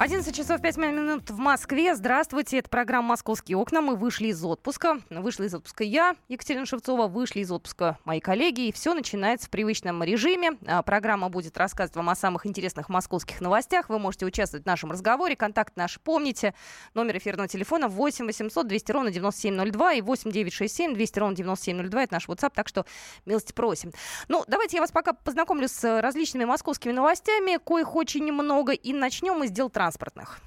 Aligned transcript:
11 0.00 0.34
часов 0.34 0.62
5 0.62 0.78
минут 0.78 1.28
в 1.28 1.36
Москве. 1.36 1.94
Здравствуйте, 1.94 2.56
это 2.56 2.70
программа 2.70 3.08
«Московские 3.08 3.58
окна». 3.58 3.82
Мы 3.82 3.96
вышли 3.96 4.28
из 4.28 4.42
отпуска. 4.42 4.98
Вышла 5.10 5.42
из 5.42 5.54
отпуска 5.54 5.84
я, 5.84 6.16
Екатерина 6.26 6.64
Шевцова, 6.64 7.06
вышли 7.06 7.40
из 7.40 7.52
отпуска 7.52 7.98
мои 8.06 8.18
коллеги. 8.18 8.68
И 8.68 8.72
все 8.72 8.94
начинается 8.94 9.48
в 9.48 9.50
привычном 9.50 10.02
режиме. 10.02 10.52
А, 10.66 10.82
программа 10.82 11.28
будет 11.28 11.58
рассказывать 11.58 11.96
вам 11.96 12.08
о 12.08 12.14
самых 12.14 12.46
интересных 12.46 12.88
московских 12.88 13.42
новостях. 13.42 13.90
Вы 13.90 13.98
можете 13.98 14.24
участвовать 14.24 14.64
в 14.64 14.66
нашем 14.66 14.90
разговоре. 14.90 15.36
Контакт 15.36 15.76
наш 15.76 16.00
помните. 16.00 16.54
Номер 16.94 17.18
эфирного 17.18 17.46
телефона 17.46 17.88
8 17.88 18.24
800 18.24 18.66
200 18.66 18.92
ровно 18.92 19.10
9702 19.10 19.92
и 19.92 20.00
8 20.00 20.30
967 20.32 20.94
200 20.94 21.18
ровно 21.18 21.36
9702. 21.36 22.04
Это 22.04 22.14
наш 22.14 22.26
WhatsApp, 22.26 22.52
так 22.54 22.68
что 22.68 22.86
милости 23.26 23.52
просим. 23.52 23.92
Ну, 24.28 24.44
давайте 24.46 24.78
я 24.78 24.80
вас 24.80 24.92
пока 24.92 25.12
познакомлю 25.12 25.68
с 25.68 26.00
различными 26.00 26.46
московскими 26.46 26.92
новостями, 26.92 27.58
коих 27.62 27.94
очень 27.94 28.32
много. 28.32 28.72
И 28.72 28.94
начнем 28.94 29.34
мы 29.34 29.48
с 29.48 29.50
дел 29.50 29.68
транспорта 29.68 29.89
транспортных. 29.90 30.38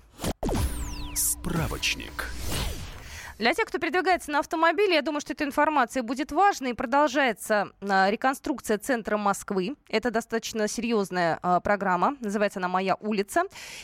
Справочник. 1.15 2.29
Для 3.43 3.53
тех, 3.53 3.65
кто 3.65 3.77
передвигается 3.77 4.31
на 4.31 4.39
автомобиле, 4.39 4.95
я 4.95 5.01
думаю, 5.01 5.19
что 5.19 5.33
эта 5.33 5.43
информация 5.43 6.01
будет 6.01 6.31
важной. 6.31 6.73
Продолжается 6.73 7.67
а, 7.81 8.09
реконструкция 8.09 8.77
центра 8.77 9.17
Москвы. 9.17 9.75
Это 9.89 10.11
достаточно 10.11 10.69
серьезная 10.69 11.39
а, 11.41 11.59
программа. 11.59 12.15
Называется 12.21 12.59
она 12.59 12.69
«Моя 12.69 12.95
улица». 13.01 13.41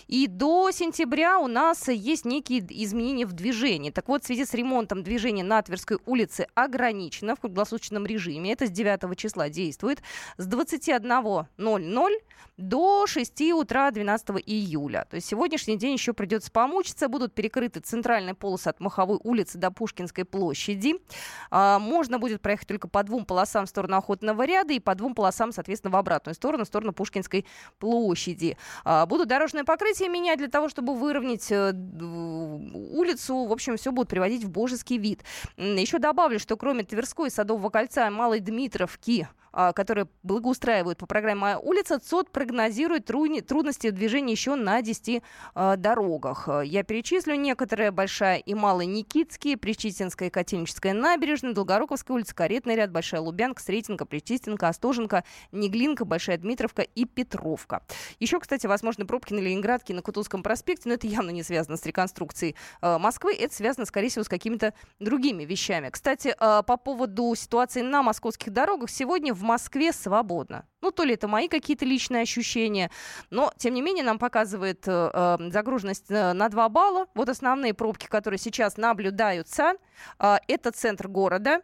И 0.08 0.28
до 0.28 0.72
сентября 0.72 1.40
у 1.40 1.48
нас 1.48 1.90
есть 1.90 2.24
некие 2.24 2.66
изменения 2.70 3.26
в 3.26 3.34
движении. 3.34 3.92
Так 3.92 4.08
вот, 4.08 4.24
в 4.24 4.28
связи 4.28 4.46
с 4.46 4.54
ремонтом 4.54 5.04
движения 5.04 5.44
на 5.44 5.62
Тверской 5.62 5.98
улице 6.06 6.48
ограничено 6.56 7.36
в 7.36 7.42
круглосуточном 7.42 8.06
режиме. 8.06 8.54
Это 8.54 8.66
с 8.66 8.72
9 8.72 9.18
числа 9.18 9.50
действует. 9.50 10.02
С 10.38 10.48
21.00 10.48 12.12
до 12.56 13.08
6 13.08 13.42
утра 13.54 13.92
12 13.92 14.30
июля. 14.46 15.06
То 15.10 15.16
есть 15.16 15.28
сегодняшний 15.28 15.78
день 15.78 15.94
еще 15.94 16.14
придется 16.14 16.50
помучиться. 16.50 17.10
Будут 17.10 17.34
перекрыты 17.34 17.80
центральные 17.82 18.36
полосы 18.36 18.68
от 18.68 18.80
Маховой 18.80 19.20
улицы 19.24 19.49
до 19.58 19.72
Пушкинской 19.72 20.26
площади. 20.26 20.96
А, 21.52 21.80
можно 21.80 22.20
будет 22.20 22.42
проехать 22.42 22.68
только 22.68 22.88
по 22.88 23.04
двум 23.04 23.26
полосам 23.26 23.66
в 23.66 23.70
сторону 23.70 23.98
Охотного 23.98 24.46
ряда 24.46 24.74
и 24.74 24.80
по 24.80 24.96
двум 24.96 25.16
полосам, 25.16 25.52
соответственно, 25.52 25.92
в 25.92 25.96
обратную 25.96 26.36
сторону, 26.36 26.64
в 26.66 26.68
сторону 26.68 26.94
Пушкинской 26.94 27.46
площади. 27.80 28.58
А, 28.84 29.06
будут 29.06 29.28
дорожное 29.28 29.64
покрытие 29.64 30.10
менять 30.10 30.40
для 30.40 30.48
того, 30.48 30.70
чтобы 30.70 30.96
выровнять 30.96 31.52
э, 31.52 31.72
улицу. 31.72 33.46
В 33.46 33.52
общем, 33.52 33.78
все 33.78 33.92
будут 33.92 34.10
приводить 34.10 34.44
в 34.44 34.50
божеский 34.50 34.98
вид. 34.98 35.24
Еще 35.58 36.00
добавлю, 36.00 36.40
что 36.40 36.58
кроме 36.58 36.84
Тверской, 36.84 37.32
Садового 37.32 37.70
кольца 37.70 38.10
Малой 38.10 38.40
Дмитровки, 38.40 39.28
которые 39.52 40.08
благоустраивают 40.24 40.98
по 40.98 41.06
программе 41.06 41.40
«Моя 41.40 41.60
улица», 41.60 42.00
ЦОД 42.00 42.32
прогнозирует 42.32 43.06
трудности 43.06 43.90
движения 43.90 44.34
еще 44.34 44.56
на 44.56 44.82
10 44.82 45.22
а, 45.54 45.76
дорогах. 45.76 46.48
Я 46.64 46.84
перечислю 46.84 47.36
некоторые. 47.36 47.92
Большая 47.92 48.38
и 48.38 48.54
Малая 48.54 48.86
Никитские, 48.86 49.58
Причистинская 49.58 50.30
и 50.30 50.32
Котельническая 50.32 50.94
набережная, 50.94 51.54
Долгоруковская 51.54 52.16
улица, 52.16 52.36
Каретный 52.36 52.76
ряд, 52.76 52.92
Большая 52.92 53.22
Лубянка, 53.22 53.62
Сретенка, 53.62 54.06
Причистенка, 54.06 54.68
Остоженка, 54.68 55.24
Неглинка, 55.52 56.06
Большая 56.06 56.38
Дмитровка 56.38 56.82
и 56.82 57.06
Петровка. 57.06 57.84
Еще, 58.20 58.40
кстати, 58.40 58.68
возможны 58.68 59.06
пробки 59.06 59.34
на 59.34 59.40
Ленинградке, 59.40 59.94
на 59.94 60.02
Кутузском 60.02 60.44
проспекте, 60.44 60.90
но 60.90 60.96
это 60.96 61.08
явно 61.08 61.32
не 61.32 61.44
связано 61.44 61.78
с 61.78 61.86
реконструкцией 61.86 62.56
а, 62.82 63.00
Москвы, 63.00 63.34
это 63.36 63.54
связано, 63.54 63.86
скорее 63.86 64.10
всего, 64.10 64.24
с 64.24 64.30
какими-то 64.30 64.74
другими 65.00 65.44
вещами. 65.44 65.90
Кстати, 65.90 66.36
по 66.40 66.78
поводу 66.78 67.34
ситуации 67.36 67.82
на 67.82 68.04
московских 68.04 68.54
дорогах, 68.54 68.90
сегодня 68.90 69.34
в 69.40 69.44
Москве 69.44 69.94
свободно. 69.94 70.66
Ну, 70.82 70.92
то 70.92 71.04
ли 71.04 71.14
это 71.14 71.28
мои 71.28 71.48
какие-то 71.48 71.86
личные 71.86 72.24
ощущения, 72.24 72.92
но, 73.30 73.52
тем 73.58 73.74
не 73.74 73.82
менее, 73.82 74.04
нам 74.04 74.20
показывает 74.20 74.88
э, 74.88 75.12
э 75.14 75.50
загруженность 75.52 76.06
э, 76.10 76.34
на 76.34 76.50
2 76.50 76.70
балла. 76.70 77.08
Вот 77.16 77.30
основные 77.30 77.74
пробки, 77.74 78.08
которые 78.08 78.38
сейчас 78.38 78.78
наблюдаются, 78.78 79.74
э, 80.20 80.38
это 80.48 80.72
центр 80.72 81.08
города, 81.08 81.62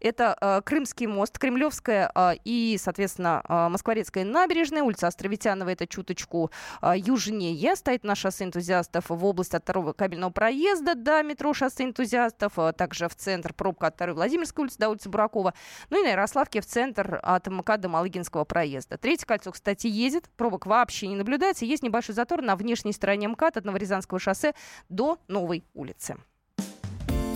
это 0.00 0.36
э, 0.40 0.60
Крымский 0.64 1.06
мост, 1.06 1.38
Кремлевская 1.38 2.10
э, 2.14 2.32
и, 2.44 2.76
соответственно, 2.80 3.42
э, 3.48 3.68
Москворецкая 3.68 4.24
набережная, 4.24 4.82
улица 4.82 5.06
Островитянова, 5.06 5.68
это 5.70 5.86
чуточку 5.86 6.50
э, 6.82 6.94
южнее. 6.96 7.76
Стоит 7.76 8.04
на 8.04 8.14
шоссе 8.14 8.44
энтузиастов 8.44 9.06
в 9.08 9.24
область 9.24 9.54
от 9.54 9.62
второго 9.62 9.92
кабельного 9.92 10.30
проезда 10.30 10.94
до 10.94 11.22
метро 11.22 11.54
шоссе 11.54 11.84
энтузиастов, 11.84 12.58
э, 12.58 12.72
также 12.72 13.08
в 13.08 13.14
центр 13.14 13.52
пробка 13.52 13.88
от 13.88 13.94
второй 13.94 14.14
Владимирской 14.14 14.62
улицы 14.62 14.78
до 14.78 14.88
улицы 14.88 15.08
Буракова, 15.08 15.54
ну 15.90 16.00
и 16.00 16.04
на 16.04 16.10
Ярославке 16.10 16.60
в 16.60 16.66
центр 16.66 17.20
от 17.22 17.46
МК 17.46 17.76
до 17.76 17.88
Малыгинского 17.88 18.44
проезда. 18.44 18.98
Третье 18.98 19.26
кольцо, 19.26 19.52
кстати, 19.52 19.86
едет, 19.86 20.28
пробок 20.36 20.66
вообще 20.66 21.08
не 21.08 21.16
наблюдается, 21.16 21.64
есть 21.64 21.82
небольшой 21.82 22.14
затор 22.14 22.42
на 22.42 22.56
внешней 22.56 22.92
стороне 22.92 23.28
МКАД 23.28 23.58
от 23.58 23.64
Новорязанского 23.64 24.18
шоссе 24.18 24.54
до 24.88 25.18
Новой 25.28 25.64
улицы. 25.74 26.16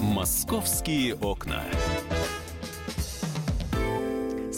«Московские 0.01 1.15
окна». 1.17 1.63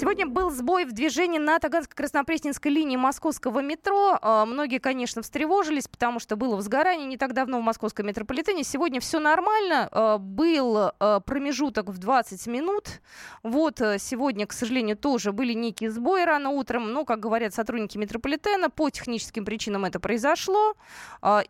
Сегодня 0.01 0.27
был 0.27 0.51
сбой 0.51 0.87
в 0.87 0.93
движении 0.93 1.39
на 1.39 1.59
Таганско-Краснопресненской 1.59 2.71
линии 2.71 2.97
московского 2.97 3.61
метро. 3.61 4.19
А, 4.23 4.47
многие, 4.47 4.79
конечно, 4.79 5.21
встревожились, 5.21 5.89
потому 5.89 6.21
что 6.21 6.37
было 6.37 6.57
возгорание 6.57 7.07
не 7.07 7.19
так 7.19 7.35
давно 7.35 7.61
в 7.61 7.63
московском 7.63 8.07
метрополитене. 8.07 8.65
Сегодня 8.65 8.99
все 9.01 9.19
нормально. 9.19 9.91
А, 9.93 10.17
был 10.17 10.75
а, 10.99 11.21
промежуток 11.21 11.91
в 11.91 11.99
20 11.99 12.47
минут. 12.47 13.03
Вот 13.43 13.77
сегодня, 13.99 14.47
к 14.47 14.55
сожалению, 14.55 14.97
тоже 14.97 15.33
были 15.33 15.53
некие 15.53 15.91
сбои 15.91 16.23
рано 16.23 16.49
утром. 16.49 16.95
Но, 16.95 17.05
как 17.05 17.21
говорят 17.21 17.53
сотрудники 17.53 17.99
метрополитена, 17.99 18.71
по 18.71 18.89
техническим 18.89 19.45
причинам 19.45 19.85
это 19.85 20.01
произошло. 20.01 20.77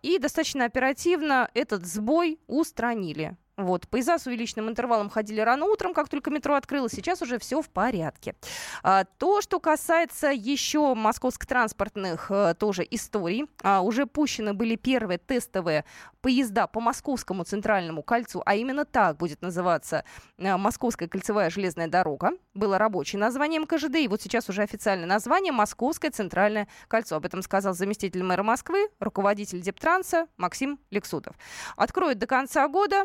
И 0.02 0.18
достаточно 0.18 0.64
оперативно 0.64 1.48
этот 1.54 1.86
сбой 1.86 2.40
устранили. 2.48 3.36
Вот, 3.60 3.88
поезда 3.88 4.18
с 4.18 4.26
увеличенным 4.26 4.68
интервалом 4.68 5.10
ходили 5.10 5.40
рано 5.40 5.66
утром, 5.66 5.92
как 5.92 6.08
только 6.08 6.30
метро 6.30 6.54
открылось. 6.54 6.92
Сейчас 6.92 7.20
уже 7.20 7.38
все 7.38 7.60
в 7.60 7.68
порядке. 7.68 8.34
А, 8.82 9.04
то, 9.04 9.42
что 9.42 9.60
касается 9.60 10.28
еще 10.28 10.94
московско-транспортных 10.94 12.30
а, 12.30 12.54
тоже 12.54 12.86
историй, 12.90 13.46
а, 13.62 13.82
уже 13.82 14.06
пущены 14.06 14.54
были 14.54 14.76
первые 14.76 15.18
тестовые 15.18 15.84
поезда 16.22 16.66
по 16.66 16.80
Московскому 16.80 17.44
центральному 17.44 18.02
кольцу, 18.02 18.42
а 18.44 18.54
именно 18.54 18.84
так 18.84 19.16
будет 19.16 19.42
называться 19.42 20.04
а, 20.38 20.56
Московская 20.56 21.08
кольцевая 21.08 21.50
железная 21.50 21.88
дорога. 21.88 22.32
Было 22.54 22.78
рабочее 22.78 23.20
название 23.20 23.60
МКЖД, 23.60 23.96
и 23.96 24.08
вот 24.08 24.22
сейчас 24.22 24.48
уже 24.48 24.62
официальное 24.62 25.06
название 25.06 25.52
Московское 25.52 26.10
центральное 26.10 26.68
кольцо. 26.88 27.16
Об 27.16 27.26
этом 27.26 27.42
сказал 27.42 27.74
заместитель 27.74 28.22
мэра 28.22 28.42
Москвы, 28.42 28.88
руководитель 29.00 29.60
Дептранса 29.60 30.28
Максим 30.36 30.78
Лексутов. 30.90 31.36
Откроют 31.76 32.18
до 32.18 32.26
конца 32.26 32.66
года 32.68 33.04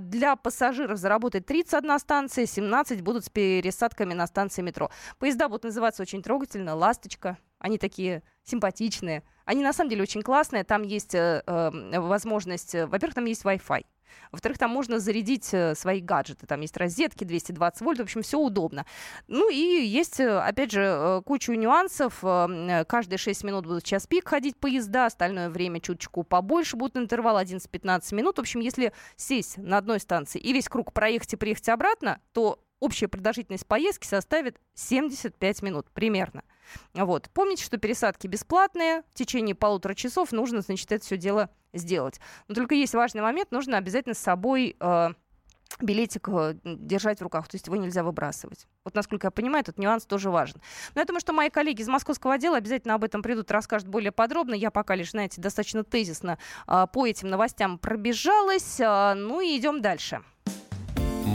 для 0.00 0.36
пассажиров 0.36 0.98
заработает 0.98 1.46
31 1.46 1.98
станция, 1.98 2.46
17 2.46 3.02
будут 3.02 3.24
с 3.24 3.30
пересадками 3.30 4.14
на 4.14 4.26
станции 4.26 4.62
метро. 4.62 4.90
Поезда 5.18 5.48
будут 5.48 5.64
называться 5.64 6.02
очень 6.02 6.22
трогательно 6.22 6.74
«Ласточка». 6.74 7.38
Они 7.58 7.78
такие 7.78 8.22
симпатичные. 8.44 9.22
Они 9.46 9.62
на 9.62 9.72
самом 9.72 9.90
деле 9.90 10.02
очень 10.02 10.22
классные. 10.22 10.64
Там 10.64 10.82
есть 10.82 11.14
э, 11.14 11.42
э, 11.46 11.98
возможность... 11.98 12.74
Э, 12.74 12.86
во-первых, 12.86 13.14
там 13.14 13.24
есть 13.24 13.42
Wi-Fi. 13.42 13.86
Во-вторых, 14.32 14.58
там 14.58 14.70
можно 14.70 14.98
зарядить 14.98 15.52
э, 15.52 15.74
свои 15.74 16.00
гаджеты. 16.00 16.46
Там 16.46 16.60
есть 16.60 16.76
розетки 16.76 17.24
220 17.24 17.80
вольт. 17.82 17.98
В 17.98 18.02
общем, 18.02 18.22
все 18.22 18.38
удобно. 18.38 18.86
Ну 19.28 19.50
и 19.50 19.56
есть, 19.56 20.20
э, 20.20 20.38
опять 20.38 20.72
же, 20.72 20.82
э, 20.82 21.22
кучу 21.24 21.52
нюансов. 21.52 22.20
Каждые 22.20 23.18
6 23.18 23.44
минут 23.44 23.66
будут 23.66 23.84
час 23.84 24.06
пик 24.06 24.28
ходить 24.28 24.56
поезда. 24.56 25.06
Остальное 25.06 25.50
время 25.50 25.80
чуточку 25.80 26.22
побольше 26.22 26.76
будет 26.76 26.96
интервал 26.96 27.38
11-15 27.38 28.14
минут. 28.14 28.38
В 28.38 28.40
общем, 28.40 28.60
если 28.60 28.92
сесть 29.16 29.56
на 29.58 29.78
одной 29.78 30.00
станции 30.00 30.40
и 30.40 30.52
весь 30.52 30.68
круг 30.68 30.92
проехать 30.92 31.34
и 31.34 31.36
приехать 31.36 31.68
обратно, 31.68 32.20
то 32.32 32.63
общая 32.84 33.08
продолжительность 33.08 33.66
поездки 33.66 34.06
составит 34.06 34.60
75 34.74 35.62
минут 35.62 35.86
примерно. 35.92 36.42
Вот. 36.92 37.30
Помните, 37.32 37.64
что 37.64 37.78
пересадки 37.78 38.26
бесплатные. 38.26 39.02
В 39.12 39.14
течение 39.14 39.54
полутора 39.54 39.94
часов 39.94 40.32
нужно, 40.32 40.60
значит, 40.60 40.92
это 40.92 41.04
все 41.04 41.16
дело 41.16 41.50
сделать. 41.72 42.20
Но 42.48 42.54
только 42.54 42.74
есть 42.74 42.94
важный 42.94 43.22
момент. 43.22 43.50
Нужно 43.52 43.78
обязательно 43.78 44.14
с 44.14 44.18
собой 44.18 44.76
э, 44.78 45.08
билетик 45.80 46.28
э, 46.28 46.56
держать 46.62 47.20
в 47.20 47.22
руках, 47.22 47.48
то 47.48 47.54
есть 47.54 47.66
его 47.66 47.76
нельзя 47.76 48.02
выбрасывать. 48.02 48.66
Вот, 48.84 48.94
насколько 48.94 49.28
я 49.28 49.30
понимаю, 49.30 49.62
этот 49.62 49.78
нюанс 49.78 50.04
тоже 50.04 50.30
важен. 50.30 50.60
Но 50.94 51.00
я 51.00 51.04
думаю, 51.06 51.20
что 51.20 51.32
мои 51.32 51.50
коллеги 51.50 51.82
из 51.82 51.88
московского 51.88 52.34
отдела 52.34 52.58
обязательно 52.58 52.94
об 52.94 53.04
этом 53.04 53.22
придут, 53.22 53.50
расскажут 53.50 53.88
более 53.88 54.12
подробно. 54.12 54.54
Я 54.54 54.70
пока 54.70 54.94
лишь, 54.94 55.10
знаете, 55.10 55.40
достаточно 55.40 55.84
тезисно 55.84 56.38
э, 56.66 56.86
по 56.92 57.06
этим 57.06 57.28
новостям 57.28 57.78
пробежалась. 57.78 58.78
Э, 58.80 59.14
ну 59.14 59.40
и 59.40 59.56
идем 59.56 59.80
дальше. 59.80 60.22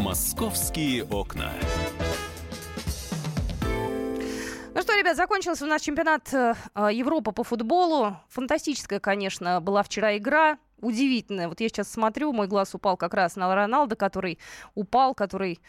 «Московские 0.09 1.03
окна». 1.03 1.51
Ну 4.73 4.81
что, 4.81 4.97
ребят, 4.97 5.15
закончился 5.15 5.65
у 5.65 5.67
нас 5.67 5.83
чемпионат 5.83 6.33
э, 6.33 6.55
Европы 6.91 7.31
по 7.31 7.43
футболу. 7.43 8.17
Фантастическая, 8.29 8.99
конечно, 8.99 9.61
была 9.61 9.83
вчера 9.83 10.17
игра. 10.17 10.57
удивительное. 10.81 11.47
Вот 11.47 11.59
я 11.59 11.69
сейчас 11.69 11.91
смотрю, 11.91 12.33
мой 12.33 12.47
глаз 12.47 12.73
упал 12.73 12.97
как 12.97 13.13
раз 13.13 13.35
на 13.35 13.53
Роналда, 13.53 13.95
который 13.95 14.39
упал, 14.73 15.13
который 15.13 15.59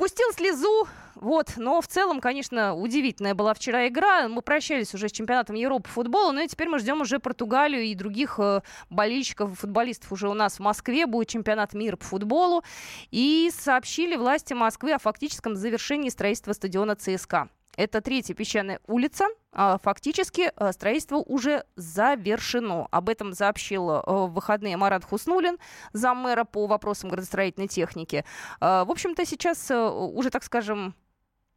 Пустил 0.00 0.32
слезу, 0.32 0.88
вот, 1.14 1.58
но 1.58 1.82
в 1.82 1.86
целом, 1.86 2.22
конечно, 2.22 2.74
удивительная 2.74 3.34
была 3.34 3.52
вчера 3.52 3.86
игра. 3.86 4.28
Мы 4.28 4.40
прощались 4.40 4.94
уже 4.94 5.10
с 5.10 5.12
чемпионатом 5.12 5.56
Европы 5.56 5.82
по 5.82 5.90
футболу, 5.90 6.32
но 6.32 6.40
и 6.40 6.48
теперь 6.48 6.70
мы 6.70 6.78
ждем 6.78 7.02
уже 7.02 7.18
Португалию 7.18 7.82
и 7.82 7.94
других 7.94 8.38
э, 8.38 8.62
болельщиков, 8.88 9.58
футболистов 9.58 10.10
уже 10.10 10.30
у 10.30 10.32
нас 10.32 10.54
в 10.54 10.60
Москве. 10.60 11.04
Будет 11.04 11.28
чемпионат 11.28 11.74
мира 11.74 11.96
по 11.96 12.04
футболу. 12.06 12.64
И 13.10 13.50
сообщили 13.54 14.16
власти 14.16 14.54
Москвы 14.54 14.94
о 14.94 14.98
фактическом 14.98 15.54
завершении 15.54 16.08
строительства 16.08 16.54
стадиона 16.54 16.96
ЦСКА. 16.96 17.50
Это 17.76 18.00
третья 18.00 18.34
песчаная 18.34 18.80
улица. 18.86 19.26
А, 19.52 19.78
фактически 19.78 20.52
а, 20.56 20.72
строительство 20.72 21.16
уже 21.16 21.64
завершено. 21.76 22.86
Об 22.90 23.08
этом 23.08 23.32
сообщил 23.32 23.90
а, 23.90 24.02
в 24.26 24.32
выходные 24.32 24.76
Марат 24.76 25.04
Хуснулин, 25.04 25.58
заммэра 25.92 26.44
по 26.44 26.66
вопросам 26.66 27.10
градостроительной 27.10 27.68
техники. 27.68 28.24
В 28.60 28.90
общем-то, 28.90 29.24
сейчас 29.24 29.70
уже, 29.70 30.30
так 30.30 30.44
скажем, 30.44 30.94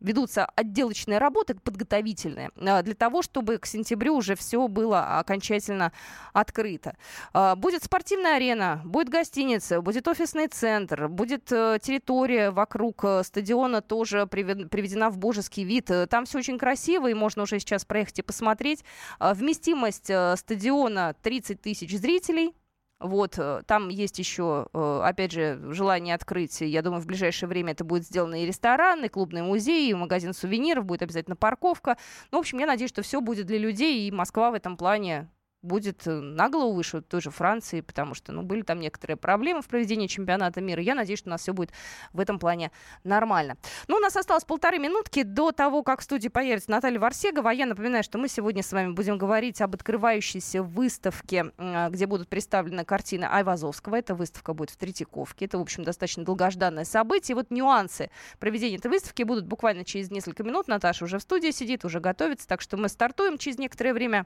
ведутся 0.03 0.45
отделочные 0.45 1.17
работы 1.17 1.55
подготовительные 1.55 2.51
а, 2.57 2.83
для 2.83 2.93
того, 2.93 3.23
чтобы 3.23 3.57
к 3.57 3.65
сентябрю 3.65 4.15
уже 4.15 4.35
все 4.35 4.67
было 4.67 5.17
окончательно 5.19 5.91
открыто. 6.33 6.95
А, 7.33 7.55
будет 7.55 7.83
спортивная 7.83 8.35
арена, 8.35 8.81
будет 8.85 9.09
гостиница, 9.09 9.81
будет 9.81 10.07
офисный 10.07 10.47
центр, 10.47 11.07
будет 11.07 11.51
э, 11.51 11.79
территория 11.81 12.51
вокруг 12.51 13.03
э, 13.03 13.23
стадиона 13.23 13.81
тоже 13.81 14.27
приведена 14.27 15.09
в 15.09 15.17
божеский 15.17 15.63
вид. 15.63 15.89
Там 16.09 16.25
все 16.25 16.39
очень 16.39 16.59
красиво, 16.59 17.07
и 17.07 17.13
можно 17.13 17.43
уже 17.43 17.59
сейчас 17.59 17.85
проехать 17.85 18.19
и 18.19 18.21
посмотреть. 18.21 18.83
А, 19.19 19.33
вместимость 19.33 20.09
э, 20.09 20.35
стадиона 20.37 21.15
30 21.21 21.61
тысяч 21.61 21.97
зрителей. 21.97 22.53
Вот, 22.99 23.37
э, 23.37 23.63
там 23.67 23.89
есть 23.89 24.17
еще, 24.19 24.67
э, 24.73 25.01
опять 25.03 25.31
же, 25.31 25.59
желание 25.73 26.15
открыть, 26.15 26.61
я 26.61 26.81
думаю, 26.81 27.01
в 27.01 27.05
ближайшее 27.05 27.49
время 27.49 27.73
это 27.73 27.83
будет 27.83 28.05
сделано 28.05 28.41
и 28.41 28.45
ресторан, 28.45 29.03
и 29.03 29.09
клубный 29.09 29.41
музей, 29.41 29.89
и 29.89 29.93
магазин 29.93 30.33
сувениров, 30.33 30.85
будет 30.85 31.01
обязательно 31.01 31.35
парковка. 31.35 31.97
Ну, 32.31 32.37
в 32.37 32.41
общем, 32.41 32.59
я 32.59 32.65
надеюсь, 32.65 32.91
что 32.91 33.01
все 33.01 33.19
будет 33.19 33.45
для 33.45 33.57
людей, 33.57 34.07
и 34.07 34.11
Москва 34.11 34.51
в 34.51 34.53
этом 34.53 34.77
плане 34.77 35.27
будет 35.63 36.05
э, 36.05 36.11
на 36.11 36.49
голову 36.49 36.73
выше 36.73 37.01
той 37.01 37.21
же 37.21 37.31
Франции, 37.31 37.81
потому 37.81 38.13
что, 38.13 38.31
ну, 38.31 38.43
были 38.43 38.61
там 38.61 38.79
некоторые 38.79 39.17
проблемы 39.17 39.61
в 39.61 39.67
проведении 39.67 40.07
чемпионата 40.07 40.61
мира. 40.61 40.81
Я 40.81 40.93
надеюсь, 40.93 41.19
что 41.19 41.29
у 41.29 41.31
нас 41.31 41.41
все 41.41 41.53
будет 41.53 41.71
в 42.11 42.19
этом 42.19 42.37
плане 42.37 42.71
нормально. 43.03 43.57
Ну, 43.87 43.95
у 43.95 43.99
нас 43.99 44.15
осталось 44.15 44.43
полторы 44.43 44.77
минутки 44.77 45.23
до 45.23 45.51
того, 45.51 45.81
как 45.81 46.01
в 46.01 46.03
студии 46.03 46.27
появится 46.27 46.69
Наталья 46.69 46.99
Варсегова. 46.99 47.49
Я 47.49 47.65
напоминаю, 47.65 48.03
что 48.03 48.17
мы 48.17 48.27
сегодня 48.27 48.61
с 48.61 48.71
вами 48.71 48.91
будем 48.91 49.17
говорить 49.17 49.61
об 49.61 49.73
открывающейся 49.73 50.61
выставке, 50.61 51.51
где 51.89 52.05
будут 52.05 52.27
представлены 52.27 52.85
картины 52.85 53.25
Айвазовского. 53.25 53.95
Эта 53.95 54.15
выставка 54.15 54.53
будет 54.53 54.69
в 54.69 54.77
Третьяковке. 54.77 55.45
Это, 55.45 55.57
в 55.57 55.61
общем, 55.61 55.83
достаточно 55.83 56.25
долгожданное 56.25 56.85
событие. 56.85 57.35
Вот 57.35 57.51
нюансы 57.51 58.09
проведения 58.39 58.75
этой 58.75 58.91
выставки 58.91 59.23
будут 59.23 59.45
буквально 59.45 59.85
через 59.85 60.11
несколько 60.11 60.43
минут. 60.43 60.67
Наташа 60.67 61.05
уже 61.05 61.19
в 61.19 61.21
студии 61.21 61.51
сидит, 61.51 61.85
уже 61.85 61.99
готовится, 61.99 62.47
так 62.47 62.61
что 62.61 62.75
мы 62.77 62.89
стартуем 62.89 63.37
через 63.37 63.57
некоторое 63.57 63.93
время. 63.93 64.25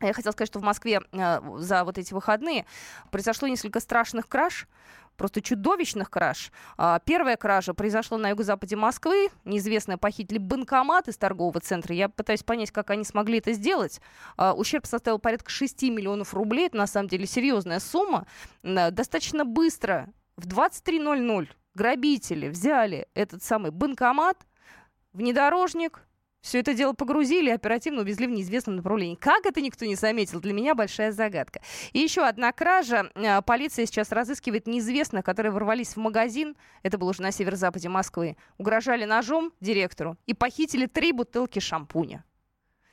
Я 0.00 0.12
хотела 0.12 0.32
сказать, 0.32 0.48
что 0.48 0.58
в 0.58 0.62
Москве 0.62 1.00
э, 1.12 1.40
за 1.58 1.84
вот 1.84 1.96
эти 1.96 2.12
выходные 2.12 2.66
произошло 3.10 3.48
несколько 3.48 3.80
страшных 3.80 4.28
краж, 4.28 4.68
просто 5.16 5.40
чудовищных 5.40 6.10
краж. 6.10 6.52
Э, 6.76 6.98
первая 7.04 7.36
кража 7.36 7.74
произошла 7.74 8.18
на 8.18 8.30
юго-западе 8.30 8.76
Москвы. 8.76 9.28
Неизвестные 9.44 9.96
похитили 9.96 10.38
банкомат 10.38 11.08
из 11.08 11.16
торгового 11.16 11.60
центра. 11.60 11.94
Я 11.94 12.08
пытаюсь 12.08 12.42
понять, 12.42 12.70
как 12.70 12.90
они 12.90 13.04
смогли 13.04 13.38
это 13.38 13.52
сделать. 13.52 14.00
Э, 14.36 14.52
ущерб 14.52 14.86
составил 14.86 15.18
порядка 15.18 15.50
6 15.50 15.82
миллионов 15.84 16.34
рублей. 16.34 16.66
Это 16.66 16.76
на 16.76 16.86
самом 16.86 17.08
деле 17.08 17.26
серьезная 17.26 17.80
сумма. 17.80 18.26
Э, 18.62 18.90
достаточно 18.90 19.44
быстро, 19.44 20.08
в 20.36 20.46
23.00 20.46 21.48
грабители 21.74 22.48
взяли 22.48 23.08
этот 23.14 23.42
самый 23.42 23.70
банкомат, 23.70 24.38
внедорожник, 25.12 26.05
все 26.46 26.60
это 26.60 26.74
дело 26.74 26.92
погрузили 26.92 27.48
и 27.48 27.52
оперативно 27.52 28.02
увезли 28.02 28.28
в 28.28 28.30
неизвестном 28.30 28.76
направлении. 28.76 29.16
Как 29.16 29.46
это 29.46 29.60
никто 29.60 29.84
не 29.84 29.96
заметил, 29.96 30.40
для 30.40 30.52
меня 30.52 30.76
большая 30.76 31.10
загадка. 31.10 31.60
И 31.92 31.98
еще 31.98 32.22
одна 32.22 32.52
кража. 32.52 33.10
Э, 33.16 33.42
полиция 33.42 33.84
сейчас 33.84 34.12
разыскивает 34.12 34.68
неизвестных, 34.68 35.24
которые 35.24 35.50
ворвались 35.50 35.94
в 35.94 35.96
магазин, 35.96 36.56
это 36.84 36.98
было 36.98 37.10
уже 37.10 37.22
на 37.22 37.32
северо-западе 37.32 37.88
Москвы, 37.88 38.36
угрожали 38.58 39.04
ножом 39.06 39.52
директору 39.60 40.16
и 40.26 40.34
похитили 40.34 40.86
три 40.86 41.10
бутылки 41.10 41.58
шампуня 41.58 42.24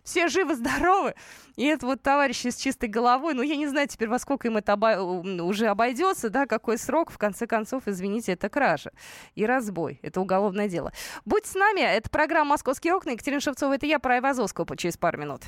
все 0.04 0.28
живы-здоровы. 0.28 1.16
И 1.56 1.66
это 1.66 1.86
вот 1.86 2.02
товарищи 2.02 2.50
с 2.50 2.56
чистой 2.56 2.90
головой, 2.90 3.34
ну, 3.34 3.42
я 3.42 3.56
не 3.56 3.68
знаю 3.68 3.88
теперь, 3.88 4.10
во 4.10 4.20
сколько 4.20 4.48
им 4.48 4.58
это 4.58 4.74
обо... 4.74 4.98
уже 5.44 5.68
обойдется, 5.68 6.30
да, 6.30 6.46
какой 6.46 6.78
срок, 6.78 7.12
в 7.12 7.18
конце 7.18 7.48
концов, 7.48 7.84
извините, 7.88 8.34
это 8.34 8.50
кража 8.50 8.92
и 9.36 9.46
разбой, 9.46 10.00
это 10.02 10.20
уголовное 10.22 10.68
дело. 10.68 10.92
Будь 11.26 11.46
с 11.46 11.56
нами, 11.56 11.82
это 11.82 12.10
программа 12.10 12.52
«Московские 12.52 12.96
окна», 12.96 13.12
Екатерина 13.12 13.42
Шевцова, 13.42 13.74
это 13.74 13.86
я, 13.86 14.00
про 14.00 14.16
Айвазовского, 14.16 14.76
через 14.78 14.98
пару 14.98 15.20
минут. 15.20 15.42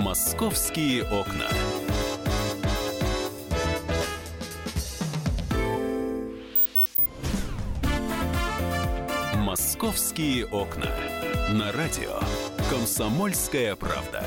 «Московские 0.00 1.04
окна». 1.04 1.46
«Московские 9.60 10.46
окна». 10.46 10.90
На 11.50 11.70
радио 11.72 12.18
«Комсомольская 12.70 13.76
правда». 13.76 14.24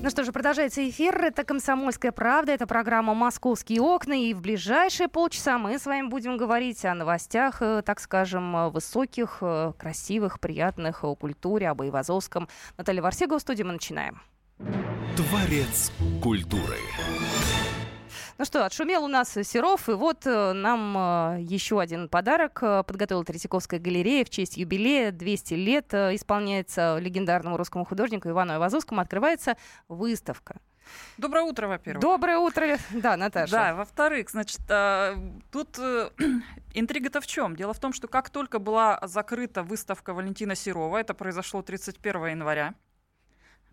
Ну 0.00 0.08
что 0.08 0.22
же, 0.22 0.30
продолжается 0.30 0.88
эфир. 0.88 1.20
Это 1.20 1.42
«Комсомольская 1.42 2.12
правда». 2.12 2.52
Это 2.52 2.68
программа 2.68 3.14
«Московские 3.14 3.80
окна». 3.80 4.12
И 4.12 4.34
в 4.34 4.40
ближайшие 4.40 5.08
полчаса 5.08 5.58
мы 5.58 5.80
с 5.80 5.84
вами 5.84 6.06
будем 6.06 6.36
говорить 6.36 6.84
о 6.84 6.94
новостях, 6.94 7.60
э, 7.60 7.82
так 7.84 7.98
скажем, 7.98 8.70
высоких, 8.70 9.38
э, 9.40 9.72
красивых, 9.76 10.38
приятных, 10.38 11.02
о 11.02 11.16
культуре, 11.16 11.68
об 11.68 11.82
Ивазовском. 11.82 12.48
Наталья 12.78 13.02
Варсегова 13.02 13.40
в 13.40 13.42
студии. 13.42 13.64
Мы 13.64 13.72
начинаем. 13.72 14.22
Творец 15.16 15.90
культуры. 16.22 16.78
Ну 18.42 18.46
что, 18.46 18.66
отшумел 18.66 19.04
у 19.04 19.06
нас 19.06 19.38
Серов, 19.44 19.88
и 19.88 19.92
вот 19.92 20.26
э, 20.26 20.52
нам 20.52 20.96
э, 21.36 21.42
еще 21.42 21.80
один 21.80 22.08
подарок 22.08 22.58
э, 22.60 22.82
подготовила 22.82 23.24
Третьяковская 23.24 23.78
галерея 23.78 24.24
в 24.24 24.30
честь 24.30 24.56
юбилея. 24.56 25.12
200 25.12 25.54
лет 25.54 25.94
исполняется 25.94 26.98
легендарному 26.98 27.56
русскому 27.56 27.84
художнику 27.84 28.28
Ивану 28.28 28.56
Ивазовскому. 28.56 29.00
Открывается 29.00 29.56
выставка. 29.86 30.56
Доброе 31.18 31.44
утро, 31.44 31.68
во-первых. 31.68 32.02
Доброе 32.02 32.38
утро, 32.38 32.78
да, 32.90 33.16
Наташа. 33.16 33.52
Да, 33.52 33.74
во-вторых, 33.76 34.28
значит, 34.28 34.60
тут 35.52 35.78
интрига-то 36.74 37.20
в 37.20 37.28
чем? 37.28 37.54
Дело 37.54 37.72
в 37.74 37.78
том, 37.78 37.92
что 37.92 38.08
как 38.08 38.28
только 38.28 38.58
была 38.58 38.98
закрыта 39.04 39.62
выставка 39.62 40.14
Валентина 40.14 40.56
Серова, 40.56 40.98
это 40.98 41.14
произошло 41.14 41.62
31 41.62 42.26
января 42.26 42.74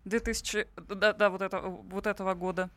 2000, 0.04 0.68
да, 0.94 1.12
да, 1.12 1.28
вот, 1.28 1.42
это, 1.42 1.58
вот 1.58 2.06
этого 2.06 2.34
года, 2.34 2.70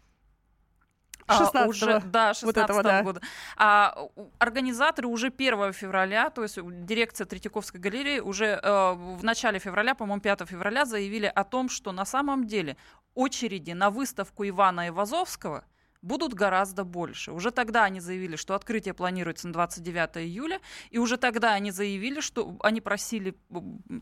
16 1.27 1.56
а, 1.56 1.68
уже, 1.68 2.01
да, 2.06 2.34
16 2.34 2.44
вот 2.44 2.58
этого, 2.58 2.84
да. 2.84 3.03
года. 3.03 3.22
А 3.58 4.08
организаторы 4.39 5.08
уже 5.08 5.27
1 5.27 5.74
февраля, 5.74 6.30
то 6.30 6.44
есть 6.44 6.60
дирекция 6.86 7.25
Третьяковской 7.25 7.77
галереи 7.77 8.20
уже 8.20 8.60
э, 8.62 8.94
в 8.94 9.24
начале 9.24 9.60
февраля, 9.60 9.96
по-моему, 9.96 10.22
5 10.22 10.48
февраля 10.48 10.86
заявили 10.86 11.32
о 11.34 11.44
том, 11.44 11.70
что 11.70 11.92
на 11.92 12.06
самом 12.06 12.46
деле 12.48 12.77
очереди 13.15 13.72
на 13.72 13.89
выставку 13.89 14.48
Ивана 14.48 14.89
Ивазовского 14.89 15.63
будут 16.04 16.34
гораздо 16.34 16.84
больше. 16.84 17.32
Уже 17.32 17.50
тогда 17.50 17.86
они 17.86 18.00
заявили, 18.00 18.36
что 18.36 18.54
открытие 18.54 18.94
планируется 18.94 19.48
на 19.48 19.54
29 19.54 20.18
июля, 20.18 20.60
и 20.92 21.00
уже 21.00 21.18
тогда 21.18 21.54
они 21.54 21.72
заявили, 21.72 22.20
что 22.20 22.56
они 22.62 22.82
просили 22.82 23.36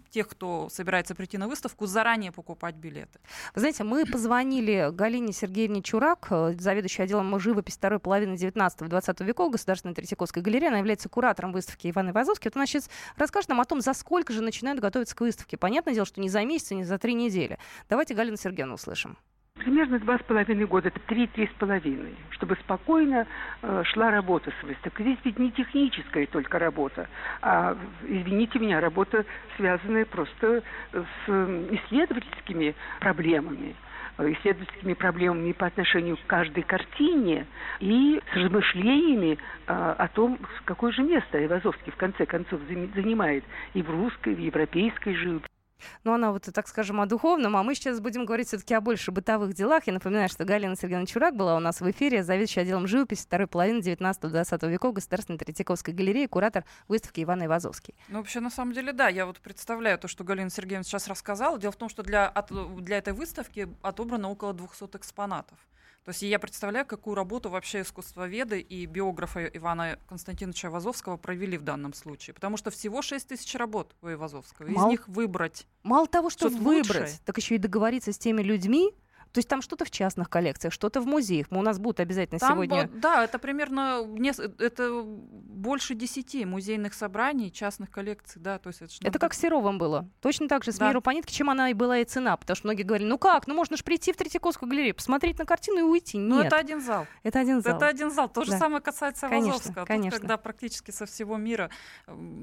тех, 0.09 0.27
кто 0.27 0.67
собирается 0.69 1.15
прийти 1.15 1.37
на 1.37 1.47
выставку, 1.47 1.85
заранее 1.85 2.31
покупать 2.31 2.75
билеты. 2.75 3.19
Знаете, 3.55 3.83
мы 3.83 4.05
позвонили 4.05 4.89
Галине 4.91 5.31
Сергеевне 5.31 5.81
Чурак, 5.81 6.27
э, 6.31 6.55
заведующей 6.59 7.03
отделом 7.03 7.39
живописи 7.39 7.77
второй 7.77 7.99
половины 7.99 8.35
19-20 8.35 9.23
веков 9.23 9.51
Государственной 9.51 9.93
Третьяковской 9.93 10.41
галереи. 10.41 10.67
Она 10.67 10.79
является 10.79 11.07
куратором 11.07 11.51
выставки 11.51 11.89
Ивана 11.89 12.09
Ивазовский. 12.09 12.49
Вот 12.49 12.55
она 12.57 12.65
сейчас 12.65 12.89
расскажет 13.15 13.49
нам 13.49 13.61
о 13.61 13.65
том, 13.65 13.79
за 13.79 13.93
сколько 13.93 14.33
же 14.33 14.41
начинают 14.41 14.79
готовиться 14.79 15.15
к 15.15 15.21
выставке. 15.21 15.57
Понятное 15.57 15.93
дело, 15.93 16.05
что 16.05 16.19
не 16.19 16.29
за 16.29 16.43
месяц, 16.43 16.71
не 16.71 16.83
за 16.83 16.97
три 16.97 17.13
недели. 17.13 17.59
Давайте 17.89 18.15
Галину 18.15 18.37
Сергеевну 18.37 18.73
услышим. 18.73 19.17
Примерно 19.61 19.99
два 19.99 20.17
с 20.17 20.23
половиной 20.23 20.65
года, 20.65 20.87
это 20.87 20.99
три-три 21.01 21.45
с 21.45 21.59
половиной, 21.59 22.15
чтобы 22.31 22.55
спокойно 22.55 23.27
э, 23.61 23.83
шла 23.85 24.09
работа 24.09 24.51
с 24.59 24.63
выставкой. 24.63 25.05
Здесь 25.05 25.19
ведь 25.23 25.37
не 25.37 25.51
техническая 25.51 26.25
только 26.25 26.57
работа, 26.57 27.07
а, 27.43 27.77
извините 28.07 28.57
меня, 28.57 28.81
работа, 28.81 29.23
связанная 29.57 30.05
просто 30.05 30.63
с 30.93 31.29
исследовательскими 31.29 32.73
проблемами 33.01 33.75
э, 34.17 34.31
исследовательскими 34.31 34.95
проблемами 34.95 35.51
по 35.51 35.67
отношению 35.67 36.17
к 36.17 36.25
каждой 36.25 36.63
картине 36.63 37.45
и 37.79 38.19
с 38.33 38.35
размышлениями 38.35 39.37
а, 39.67 39.93
о 39.93 40.07
том, 40.07 40.39
какое 40.65 40.91
же 40.91 41.03
место 41.03 41.37
Айвазовский 41.37 41.91
в 41.91 41.97
конце 41.97 42.25
концов 42.25 42.61
занимает 42.95 43.43
и 43.75 43.83
в 43.83 43.91
русской, 43.91 44.33
и 44.33 44.35
в 44.35 44.39
европейской 44.39 45.13
живописи. 45.13 45.60
Ну, 46.03 46.13
она 46.13 46.31
вот, 46.31 46.47
так 46.53 46.67
скажем, 46.67 47.01
о 47.01 47.05
духовном, 47.05 47.55
а 47.55 47.63
мы 47.63 47.75
сейчас 47.75 47.99
будем 47.99 48.25
говорить 48.25 48.47
все-таки 48.47 48.73
о 48.73 48.81
больше 48.81 49.11
бытовых 49.11 49.53
делах. 49.53 49.87
Я 49.87 49.93
напоминаю, 49.93 50.29
что 50.29 50.45
Галина 50.45 50.75
Сергеевна 50.75 51.05
Чурак 51.05 51.35
была 51.35 51.55
у 51.55 51.59
нас 51.59 51.81
в 51.81 51.91
эфире, 51.91 52.23
заведующая 52.23 52.63
отделом 52.63 52.87
живописи 52.87 53.23
второй 53.23 53.47
половины 53.47 53.79
19-20 53.79 54.69
веков 54.69 54.93
Государственной 54.93 55.39
Третьяковской 55.39 55.93
галереи, 55.93 56.25
куратор 56.25 56.65
выставки 56.87 57.23
Ивана 57.23 57.45
Ивазовский. 57.45 57.95
Ну, 58.09 58.17
вообще, 58.17 58.39
на 58.39 58.49
самом 58.49 58.73
деле, 58.73 58.93
да, 58.93 59.07
я 59.07 59.25
вот 59.25 59.39
представляю 59.39 59.97
то, 59.97 60.07
что 60.07 60.23
Галина 60.23 60.49
Сергеевна 60.49 60.83
сейчас 60.83 61.07
рассказала. 61.07 61.57
Дело 61.59 61.71
в 61.71 61.77
том, 61.77 61.89
что 61.89 62.03
для, 62.03 62.27
от, 62.27 62.51
для 62.83 62.97
этой 62.97 63.13
выставки 63.13 63.67
отобрано 63.81 64.29
около 64.29 64.53
200 64.53 64.97
экспонатов. 64.97 65.57
То 66.03 66.09
есть 66.09 66.23
я 66.23 66.39
представляю, 66.39 66.85
какую 66.87 67.15
работу 67.15 67.49
вообще 67.49 67.81
искусствоведы 67.81 68.59
и 68.59 68.87
биографы 68.87 69.51
Ивана 69.53 69.99
Константиновича 70.07 70.71
Вазовского 70.71 71.17
провели 71.17 71.57
в 71.57 71.61
данном 71.61 71.93
случае. 71.93 72.33
Потому 72.33 72.57
что 72.57 72.71
всего 72.71 73.03
6 73.03 73.27
тысяч 73.27 73.53
работ 73.55 73.95
у 74.01 74.09
Ивазовского. 74.11 74.65
Из 74.67 74.75
Мало- 74.75 74.89
них 74.89 75.07
выбрать. 75.07 75.67
Мало 75.83 76.07
того, 76.07 76.31
что 76.31 76.49
выбрать, 76.49 76.87
лучшее. 76.87 77.09
так 77.23 77.37
еще 77.37 77.55
и 77.55 77.57
договориться 77.59 78.11
с 78.13 78.17
теми 78.17 78.41
людьми, 78.41 78.91
то 79.31 79.37
есть 79.37 79.47
там 79.47 79.61
что-то 79.61 79.85
в 79.85 79.91
частных 79.91 80.29
коллекциях, 80.29 80.73
что-то 80.73 81.01
в 81.01 81.05
музеях. 81.07 81.47
Мы- 81.51 81.59
У 81.59 81.61
нас 81.61 81.79
будут 81.79 81.99
обязательно 81.99 82.39
Там, 82.39 82.51
сегодня... 82.53 82.89
да, 82.93 83.23
это 83.23 83.39
примерно 83.39 84.03
нес- 84.05 84.39
это 84.39 85.03
больше 85.03 85.95
10 85.95 86.45
музейных 86.45 86.93
собраний, 86.93 87.51
частных 87.51 87.89
коллекций. 87.91 88.41
Да, 88.41 88.57
то 88.59 88.67
есть 88.69 88.81
это, 88.81 88.95
Это 89.07 89.19
как 89.19 89.33
с 89.33 89.39
Серовым 89.39 89.77
было. 89.77 90.09
Точно 90.21 90.47
так 90.47 90.63
же 90.63 90.71
с 90.71 90.77
Да. 90.77 90.87
миру 90.89 91.01
по 91.01 91.11
нитке, 91.11 91.33
чем 91.33 91.49
она 91.49 91.69
и 91.69 91.73
была 91.73 91.99
и 91.99 92.03
цена. 92.05 92.35
Потому 92.35 92.55
что 92.55 92.67
многие 92.67 92.83
говорили, 92.83 93.07
ну 93.07 93.17
как, 93.17 93.47
ну 93.47 93.53
можно 93.55 93.77
же 93.77 93.83
прийти 93.83 94.11
в 94.11 94.17
Третьяковскую 94.17 94.69
галерею, 94.69 94.95
посмотреть 94.95 95.39
на 95.39 95.45
картину 95.45 95.79
и 95.79 95.83
уйти. 95.83 96.17
Ну, 96.19 96.37
Нет, 96.37 96.47
это 96.47 96.57
один 96.57 96.81
зал. 96.81 97.07
это 97.23 97.39
один 97.39 97.61
зал. 97.61 97.75
Это 97.77 97.87
один 97.87 98.11
зал. 98.11 98.27
То 98.29 98.43
же 98.43 98.51
Да. 98.51 98.59
самое 98.59 98.81
касается 98.81 99.29
Конечно, 99.29 99.51
Вазовского. 99.53 99.75
Тут, 99.75 99.87
конечно. 99.87 100.19
когда 100.19 100.37
практически 100.37 100.91
со 100.91 101.05
всего 101.05 101.37
мира 101.37 101.69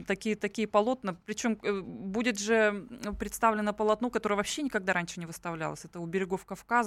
такие, 0.07 0.37
такие 0.37 0.66
полотна. 0.66 1.16
Причем 1.26 1.57
будет 1.57 2.38
же 2.38 2.87
представлено 3.18 3.73
полотно, 3.73 4.11
которое 4.11 4.37
вообще 4.37 4.62
никогда 4.62 4.92
раньше 4.92 5.21
не 5.21 5.26
выставлялось. 5.26 5.85
Это 5.85 6.00
у 6.00 6.07
берегов 6.07 6.45
Кавказа. 6.47 6.77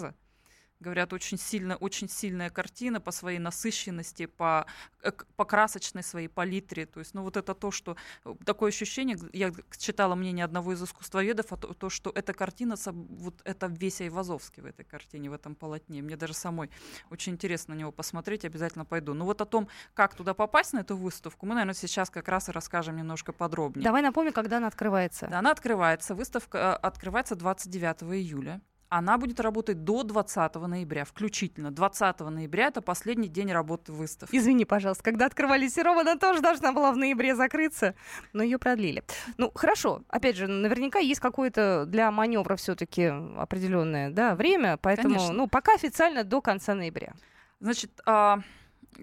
Говорят, 0.81 1.13
очень, 1.13 1.37
сильно, 1.37 1.75
очень 1.75 2.09
сильная 2.09 2.49
картина 2.49 2.99
по 2.99 3.11
своей 3.11 3.37
насыщенности, 3.37 4.25
по, 4.25 4.65
э, 5.03 5.11
по 5.35 5.45
красочной 5.45 6.01
своей 6.01 6.27
палитре. 6.27 6.87
То 6.87 6.99
есть, 6.99 7.13
ну 7.13 7.21
вот 7.21 7.37
это 7.37 7.53
то, 7.53 7.69
что... 7.69 7.97
э, 8.25 8.33
Такое 8.43 8.69
ощущение, 8.69 9.15
я 9.31 9.51
читала 9.77 10.15
мнение 10.15 10.43
одного 10.43 10.73
из 10.73 10.81
искусствоведов, 10.81 11.53
о 11.53 11.57
то, 11.57 11.75
то, 11.75 11.91
что 11.91 12.11
эта 12.15 12.33
картина, 12.33 12.75
вот 12.83 13.41
это 13.43 13.67
весь 13.67 14.01
Айвазовский 14.01 14.63
в 14.63 14.65
этой 14.65 14.83
картине, 14.83 15.29
в 15.29 15.33
этом 15.33 15.53
полотне. 15.53 16.01
Мне 16.01 16.17
даже 16.17 16.33
самой 16.33 16.71
очень 17.11 17.33
интересно 17.33 17.75
на 17.75 17.79
него 17.79 17.91
посмотреть, 17.91 18.43
обязательно 18.43 18.83
пойду. 18.83 19.13
Ну 19.13 19.25
вот 19.25 19.39
о 19.41 19.45
том, 19.45 19.67
как 19.93 20.15
туда 20.15 20.33
попасть 20.33 20.73
на 20.73 20.79
эту 20.79 20.97
выставку, 20.97 21.45
мы, 21.45 21.53
наверное, 21.53 21.75
сейчас 21.75 22.09
как 22.09 22.27
раз 22.27 22.49
и 22.49 22.51
расскажем 22.51 22.95
немножко 22.95 23.33
подробнее. 23.33 23.83
Давай 23.83 24.01
напомню, 24.01 24.33
когда 24.33 24.57
она 24.57 24.65
открывается. 24.65 25.27
Да, 25.27 25.37
Она 25.39 25.51
открывается, 25.51 26.15
выставка 26.15 26.57
э, 26.57 26.87
открывается 26.87 27.35
29 27.35 28.01
июля. 28.19 28.61
Она 28.91 29.17
будет 29.17 29.39
работать 29.39 29.85
до 29.85 30.03
20 30.03 30.55
ноября, 30.55 31.05
включительно. 31.05 31.71
20 31.71 32.19
ноября 32.19 32.67
это 32.67 32.81
последний 32.81 33.29
день 33.29 33.49
работы 33.49 33.93
выставки. 33.93 34.35
Извини, 34.35 34.65
пожалуйста, 34.65 35.01
когда 35.01 35.27
открывали 35.27 35.69
Серова, 35.69 36.01
она 36.01 36.17
тоже 36.17 36.41
должна 36.41 36.73
была 36.73 36.91
в 36.91 36.97
ноябре 36.97 37.33
закрыться, 37.33 37.95
но 38.33 38.43
ее 38.43 38.59
продлили. 38.59 39.05
Ну, 39.37 39.49
хорошо. 39.55 40.01
Опять 40.09 40.35
же, 40.35 40.47
наверняка 40.47 40.99
есть 40.99 41.21
какое-то 41.21 41.85
для 41.87 42.11
маневра 42.11 42.57
все-таки 42.57 43.05
определенное 43.37 44.09
да, 44.09 44.35
время, 44.35 44.75
поэтому, 44.75 45.15
Конечно. 45.15 45.33
ну, 45.35 45.47
пока 45.47 45.73
официально 45.73 46.25
до 46.25 46.41
конца 46.41 46.75
ноября. 46.75 47.13
Значит, 47.61 48.01
а, 48.05 48.41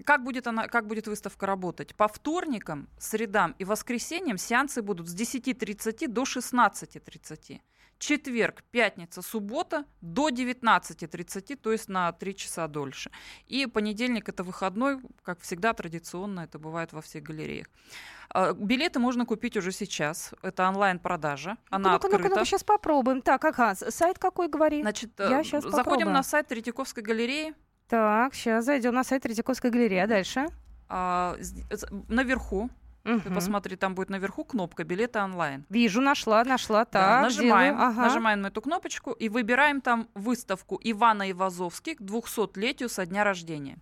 как 0.05 0.23
будет, 0.23 0.45
она, 0.45 0.67
как 0.67 0.85
будет 0.85 1.07
выставка 1.07 1.47
работать? 1.47 1.95
По 1.95 2.07
вторникам, 2.07 2.87
средам 2.99 3.55
и 3.57 3.65
воскресеньям 3.65 4.37
сеансы 4.37 4.83
будут 4.83 5.09
с 5.09 5.15
10.30 5.15 6.07
до 6.09 6.23
16.30. 6.23 7.59
Четверг, 7.99 8.63
пятница, 8.71 9.21
суббота 9.21 9.83
до 9.99 10.29
19.30, 10.29 11.57
то 11.57 11.71
есть 11.71 11.89
на 11.89 12.11
3 12.13 12.35
часа 12.35 12.67
дольше. 12.69 13.11
И 13.45 13.65
понедельник 13.65 14.29
это 14.29 14.43
выходной, 14.43 14.99
как 15.23 15.41
всегда, 15.41 15.73
традиционно, 15.73 16.41
это 16.41 16.57
бывает 16.59 16.93
во 16.93 17.01
всех 17.01 17.23
галереях. 17.23 17.67
А, 18.29 18.53
Билеты 18.53 18.99
можно 18.99 19.25
купить 19.25 19.57
уже 19.57 19.73
сейчас. 19.73 20.33
Это 20.41 20.69
онлайн-продажа. 20.69 21.57
Она 21.69 21.91
ну-ка, 21.93 22.07
ну-ка, 22.07 22.15
открыта. 22.15 22.35
ну-ка, 22.35 22.45
сейчас 22.45 22.63
попробуем. 22.63 23.21
Так, 23.21 23.43
ага, 23.43 23.75
сайт 23.75 24.17
какой 24.17 24.47
говори? 24.47 24.81
Значит, 24.81 25.11
Я 25.19 25.41
э, 25.41 25.43
щас 25.43 25.63
заходим 25.63 25.83
попробую. 25.83 26.13
на 26.13 26.23
сайт 26.23 26.47
Третьяковской 26.47 27.01
галереи. 27.03 27.53
Так, 27.89 28.33
сейчас 28.33 28.63
зайдем 28.65 28.93
на 28.93 29.03
сайт 29.03 29.23
Третьяковской 29.23 29.71
галереи, 29.71 29.99
а 29.99 30.07
дальше? 30.07 30.47
А, 30.87 31.35
с- 31.39 31.85
наверху 33.03 33.29
Ты 33.29 33.33
посмотри, 33.33 33.75
там 33.75 33.95
будет 33.95 34.09
наверху 34.09 34.43
кнопка 34.43 34.83
билеты 34.83 35.19
онлайн. 35.19 35.65
Вижу, 35.69 36.01
нашла, 36.01 36.43
нашла. 36.43 36.85
Да, 36.85 36.91
Так, 36.91 37.21
нажимаем, 37.23 37.75
делаю. 37.75 37.89
Ага. 37.89 38.01
нажимаем 38.01 38.41
на 38.41 38.47
эту 38.47 38.61
кнопочку 38.61 39.11
и 39.11 39.29
выбираем 39.29 39.81
там 39.81 40.07
выставку 40.13 40.79
Ивана 40.83 41.29
Ивазовски 41.31 41.95
к 41.95 42.01
200-летию 42.01 42.89
со 42.89 43.05
дня 43.05 43.23
рождения. 43.23 43.77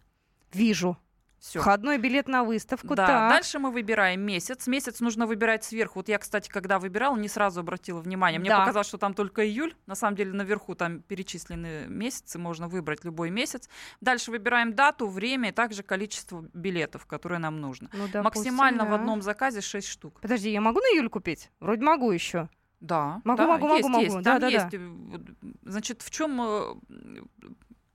Вижу. 0.53 0.97
Все. 1.39 1.59
Входной 1.61 1.97
билет 1.99 2.27
на 2.27 2.43
выставку. 2.43 2.95
Да, 2.95 3.05
так. 3.05 3.29
дальше 3.29 3.59
мы 3.59 3.71
выбираем 3.71 4.21
месяц. 4.21 4.65
Месяц 4.67 4.99
нужно 5.01 5.27
выбирать 5.27 5.63
сверху. 5.63 5.99
Вот 5.99 6.09
я, 6.09 6.17
кстати, 6.17 6.49
когда 6.49 6.79
выбирала, 6.79 7.15
не 7.15 7.27
сразу 7.27 7.59
обратила 7.59 7.99
внимание. 8.01 8.39
Мне 8.39 8.49
Да. 8.49 8.59
показалось, 8.59 8.87
что 8.87 8.97
там 8.97 9.13
только 9.13 9.47
июль. 9.47 9.75
На 9.85 9.93
самом 9.95 10.15
деле 10.15 10.33
наверху 10.33 10.73
там 10.73 11.01
перечислены 11.01 11.85
месяцы, 11.87 12.39
можно 12.39 12.67
выбрать 12.67 13.05
любой 13.05 13.29
месяц. 13.29 13.69
Дальше 14.01 14.31
выбираем 14.31 14.73
дату, 14.73 15.07
время 15.07 15.49
и 15.49 15.51
также 15.51 15.83
количество 15.83 16.43
билетов, 16.53 17.05
которые 17.05 17.39
нам 17.39 17.61
нужно. 17.61 17.89
Ну, 17.93 18.07
допустим, 18.11 18.23
Максимально 18.23 18.85
в 18.85 18.89
да. 18.89 18.95
одном 18.95 19.21
заказе 19.21 19.61
6 19.61 19.87
штук. 19.87 20.19
Подожди, 20.21 20.49
я 20.51 20.59
могу 20.59 20.79
на 20.79 20.85
июль 20.95 21.09
купить? 21.09 21.51
Вроде 21.59 21.83
могу 21.83 22.11
еще. 22.11 22.49
Да, 22.79 23.21
Могу, 23.23 23.37
да, 23.37 23.47
могу, 23.47 23.75
есть, 23.75 23.89
могу, 23.89 24.03
есть. 24.03 24.13
могу. 24.15 24.23
Там 24.23 24.39
Да-да-да. 24.39 24.63
есть. 24.63 24.73
э, 24.73 24.77
вот, 24.87 25.21
Значит, 25.63 26.01
в 26.03 26.09
чем 26.11 26.79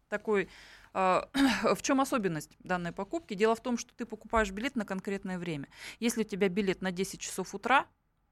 такой 0.09 0.45
э, 0.45 0.47
в 0.95 1.83
чем 1.83 2.01
особенность 2.01 2.51
данной 2.61 2.93
покупки? 2.93 3.35
Дело 3.35 3.55
в 3.55 3.61
том, 3.61 3.79
что 3.79 3.95
ты 3.95 4.05
покупаешь 4.07 4.51
билет 4.51 4.77
на 4.77 4.85
конкретное 4.85 5.39
время. 5.39 5.69
Если 6.01 6.21
у 6.23 6.25
тебя 6.25 6.49
билет 6.49 6.83
на 6.83 6.91
10 6.93 7.21
часов 7.21 7.55
утра, 7.55 7.87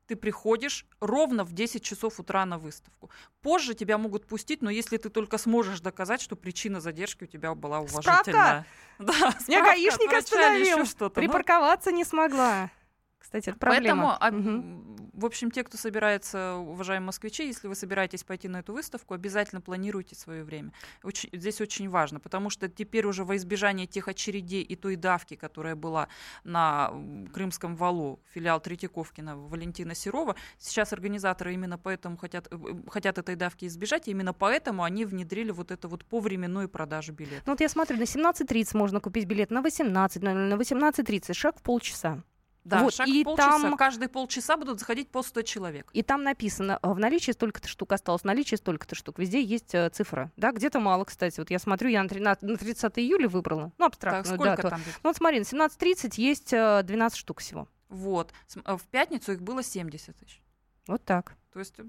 ты 0.07 0.17
приходишь 0.17 0.87
ровно 0.99 1.45
в 1.45 1.53
10 1.53 1.85
часов 1.85 2.19
утра 2.19 2.45
на 2.45 2.59
выставку. 2.59 3.11
Позже 3.43 3.75
тебя 3.75 3.97
могут 3.97 4.27
пустить, 4.27 4.61
но 4.61 4.69
если 4.69 4.97
ты 4.97 5.09
только 5.09 5.39
сможешь 5.39 5.81
доказать, 5.81 6.21
что 6.21 6.35
причина 6.35 6.81
задержки 6.81 7.25
у 7.25 7.27
тебя 7.29 7.55
была 7.55 7.81
уважительная. 7.81 8.67
Да, 8.99 9.13
Меня 9.15 9.31
справка 9.41 9.65
гаишник 9.67 10.13
от 10.13 10.31
врача 10.31 10.55
или 10.57 10.63
остановил. 10.63 10.79
еще 10.79 10.85
что-то. 10.91 11.21
Ну, 11.21 11.27
Припарковаться 11.27 11.91
не 11.93 12.05
смогла. 12.05 12.71
Кстати, 13.19 13.49
это 13.51 13.59
проблема. 13.59 14.19
Поэтому, 14.19 14.19
а, 14.21 14.29
м, 14.29 15.10
в 15.21 15.27
общем, 15.27 15.51
те, 15.51 15.63
кто 15.63 15.77
собирается, 15.77 16.55
уважаемые 16.57 17.07
москвичи, 17.07 17.47
если 17.47 17.69
вы 17.69 17.75
собираетесь 17.75 18.25
пойти 18.25 18.49
на 18.49 18.61
эту 18.61 18.73
выставку, 18.73 19.15
обязательно 19.15 19.61
планируйте 19.61 20.17
свое 20.17 20.43
время. 20.43 20.73
Очень- 21.03 21.31
здесь 21.33 21.61
очень 21.61 21.89
важно, 21.89 22.21
потому 22.21 22.51
что 22.51 22.69
теперь 22.69 23.07
уже 23.07 23.25
во 23.25 23.37
избежание 23.37 23.87
тех 23.87 24.09
очередей 24.09 24.63
и 24.63 24.77
той 24.77 24.97
давки, 24.97 25.37
которая 25.37 25.77
была 25.77 26.09
на 26.45 26.93
Крымском 27.33 27.77
валу, 27.77 28.21
филиал 28.33 28.61
Третьяковкина 28.61 29.37
Валентина 29.37 29.95
Серова, 29.95 30.37
сейчас 30.59 30.93
организаторы 30.93 31.55
именно 31.55 31.79
поэтому 31.79 32.17
хотят, 32.17 32.49
э, 32.51 32.57
э, 32.57 32.91
хотят 32.91 33.19
этой 33.19 33.37
давки 33.37 33.67
избежать, 33.67 34.09
и 34.09 34.11
именно 34.13 34.33
поэтому 34.33 34.83
они 34.83 35.05
внедрили 35.05 35.51
вот 35.51 35.71
это 35.71 35.89
вот 35.89 36.05
повременную 36.05 36.69
продажу 36.69 37.13
билетов. 37.13 37.43
Ну 37.47 37.53
вот 37.53 37.61
я 37.61 37.69
смотрю, 37.69 37.99
на 37.99 38.07
17.30 38.07 38.75
можно 38.75 39.01
купить 39.01 39.27
билет, 39.27 39.51
на 39.51 39.61
18.00, 39.61 40.35
на 40.35 40.55
18.30, 40.55 41.35
шаг 41.35 41.59
в 41.59 41.63
полчаса. 41.63 42.23
Да, 42.65 42.83
Вот, 42.83 42.93
шаг 42.95 43.09
и 43.09 43.25
полчаса. 43.25 43.59
там- 43.61 43.77
Каждые 43.77 44.09
полчаса 44.09 44.57
будут 44.57 44.79
заходить 44.81 45.09
по 45.11 45.23
100 45.23 45.43
человек. 45.43 45.89
И 45.95 46.03
там 46.03 46.23
написано, 46.23 46.79
э, 46.83 46.89
в 46.93 46.99
наличии 46.99 47.31
столько-то 47.33 47.69
штук 47.69 47.93
осталось, 47.93 48.23
в 48.23 48.27
наличии 48.27 48.57
столько-то 48.57 48.95
штук. 48.95 49.19
Везде 49.19 49.43
есть 49.43 49.75
э, 49.75 49.89
цифра. 49.91 50.31
Да, 50.37 50.53
где-то 50.53 50.79
мало, 50.79 51.05
кстати. 51.05 51.41
Вот 51.41 51.51
я 51.51 51.59
смотрю, 51.59 51.89
я 51.89 52.03
на, 52.03 52.09
13 52.09 52.43
на 52.43 52.57
30 52.57 52.99
июля 52.99 53.29
выбрала. 53.29 53.73
Ну, 53.79 53.85
Так, 53.85 53.87
абстрактную 53.89 54.37
сколько 54.39 54.57
дату. 54.57 54.69
там? 54.71 54.81
Ну 55.03 55.11
вот 55.11 55.17
смотри, 55.17 55.39
на 55.41 55.45
17.30 55.45 56.15
есть 56.21 56.53
э, 56.53 56.83
12 56.85 57.19
штук 57.19 57.41
всего. 57.41 57.67
Вот. 57.89 58.33
А 58.65 58.77
В 58.77 58.83
пятницу 58.85 59.33
их 59.33 59.41
было 59.43 59.63
70 59.63 60.17
тысяч. 60.17 60.43
Вот 60.87 61.05
так. 61.05 61.35
То 61.53 61.59
есть 61.61 61.75
э, 61.79 61.85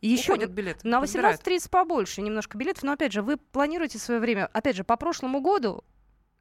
еще 0.00 0.32
уходят 0.32 0.50
билеты. 0.50 0.86
на 0.88 1.00
подбирают. 1.00 1.40
18.30 1.46 1.70
побольше 1.70 2.20
немножко 2.22 2.58
билетов, 2.58 2.82
но 2.82 2.92
опять 2.92 3.12
же, 3.12 3.22
вы 3.22 3.36
планируете 3.36 3.98
свое 3.98 4.20
время. 4.20 4.48
Опять 4.52 4.76
же, 4.76 4.84
по 4.84 4.96
прошлому 4.96 5.40
году 5.40 5.84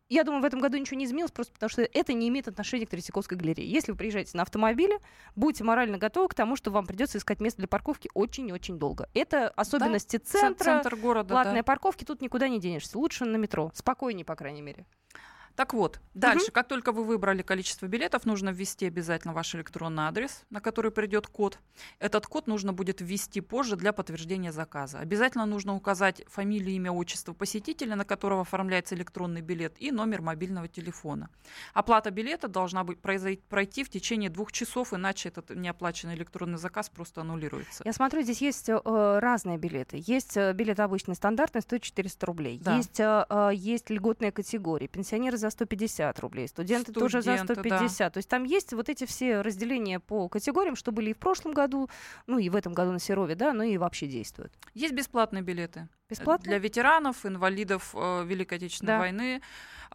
я 0.10 0.24
думаю, 0.24 0.42
в 0.42 0.46
этом 0.46 0.60
году 0.60 0.78
ничего 0.78 0.98
не 0.98 1.06
изменилось, 1.06 1.32
просто 1.32 1.54
потому 1.54 1.70
что 1.70 1.82
это 1.82 2.14
не 2.14 2.30
имеет 2.30 2.48
отношения 2.48 2.86
к 2.86 2.90
Третьяковской 2.90 3.36
галерее. 3.36 3.70
Если 3.70 3.92
вы 3.92 3.98
приезжаете 3.98 4.38
на 4.38 4.44
автомобиле, 4.44 5.00
будьте 5.36 5.64
морально 5.64 5.98
готовы 5.98 6.28
к 6.28 6.34
тому, 6.36 6.56
что 6.56 6.72
вам 6.72 6.86
придется 6.86 7.18
искать 7.18 7.40
место 7.40 7.60
для 7.60 7.68
парковки 7.68 8.10
очень-очень 8.14 8.78
долго. 8.78 9.10
Это 9.14 9.50
особенности 9.50 10.18
Ц- 10.18 10.40
центра, 10.40 10.66
Центр 10.66 10.96
города, 10.96 11.30
платные 11.30 11.62
да. 11.62 11.64
парковки, 11.64 12.04
тут 12.04 12.22
никуда 12.22 12.48
не 12.48 12.60
денешься. 12.60 12.98
Лучше 12.98 13.26
на 13.26 13.38
метро. 13.38 13.72
Спокойнее, 13.74 14.26
по 14.26 14.36
крайней 14.36 14.62
мере. 14.62 14.86
Так 15.56 15.74
вот, 15.74 16.00
дальше, 16.14 16.52
как 16.52 16.68
только 16.68 16.92
вы 16.92 17.04
выбрали 17.04 17.42
количество 17.42 17.86
билетов, 17.88 18.26
нужно 18.26 18.50
ввести 18.50 18.86
обязательно 18.88 19.34
ваш 19.34 19.56
электронный 19.56 20.04
адрес, 20.04 20.44
на 20.50 20.60
который 20.60 20.92
придет 20.92 21.28
код. 21.28 21.60
Этот 22.00 22.28
код 22.28 22.48
нужно 22.48 22.74
будет 22.74 23.02
ввести 23.02 23.42
позже 23.42 23.76
для 23.76 23.94
подтверждения 23.94 24.52
заказа. 24.52 25.00
Обязательно 25.00 25.46
нужно 25.46 25.76
указать 25.76 26.24
фамилию, 26.28 26.76
имя, 26.76 26.92
отчество 26.92 27.34
посетителя, 27.34 27.96
на 27.96 28.06
которого 28.06 28.42
оформляется 28.42 28.96
электронный 28.96 29.42
билет, 29.42 29.76
и 29.80 29.92
номер 29.92 30.22
мобильного 30.22 30.68
телефона. 30.68 31.30
Оплата 31.74 32.12
билета 32.12 32.48
должна 32.48 32.84
быть 32.84 33.00
пройти 33.00 33.84
в 33.84 33.90
течение 33.90 34.30
двух 34.30 34.52
часов, 34.52 34.94
иначе 34.94 35.30
этот 35.30 35.52
неоплаченный 35.52 36.16
электронный 36.16 36.58
заказ 36.58 36.90
просто 36.90 37.22
аннулируется. 37.22 37.84
Я 37.86 37.94
смотрю, 37.94 38.22
здесь 38.24 38.42
есть 38.42 38.70
э, 38.70 38.80
разные 39.20 39.58
билеты. 39.58 40.02
Есть 40.06 40.36
э, 40.36 40.54
билет 40.54 40.80
обычный, 40.80 41.16
стандартный, 41.16 41.62
стоит 41.62 41.84
400 41.84 42.26
рублей. 42.26 42.60
Да. 42.60 42.78
Есть, 42.78 43.00
э, 43.00 43.26
э, 43.30 43.52
есть 43.54 43.90
льготные 43.90 44.32
категории. 44.32 44.88
Пенсионеры 44.88 45.38
за 45.46 45.52
150 45.52 46.20
рублей, 46.20 46.48
студенты, 46.48 46.92
тоже 46.92 47.22
за 47.22 47.38
Студенты, 47.38 47.54
150. 47.54 48.14
То 48.14 48.18
есть 48.18 48.30
там 48.30 48.44
есть 48.44 48.74
вот 48.74 48.90
эти 48.90 49.06
все 49.06 49.42
разделения 49.42 50.00
по 50.00 50.28
категориям, 50.28 50.76
что 50.76 50.92
были 50.92 51.12
и 51.12 51.14
в 51.14 51.18
прошлом 51.18 51.54
году, 51.54 51.90
ну 52.26 52.40
и 52.40 52.50
в 52.50 52.56
этом 52.56 52.74
году 52.74 52.92
на 52.92 53.00
Серове, 53.00 53.36
да, 53.36 53.54
ну 53.54 53.64
и 53.64 53.78
вообще 53.78 54.08
действуют. 54.08 54.54
Есть 54.74 54.94
бесплатные 54.94 55.44
билеты. 55.44 55.88
Бесплатно? 56.10 56.46
Для 56.46 56.58
ветеранов, 56.58 57.26
инвалидов 57.26 57.94
э, 57.94 58.24
Великой 58.26 58.58
Отечественной 58.58 58.94
Да. 58.94 59.00
войны, 59.00 59.42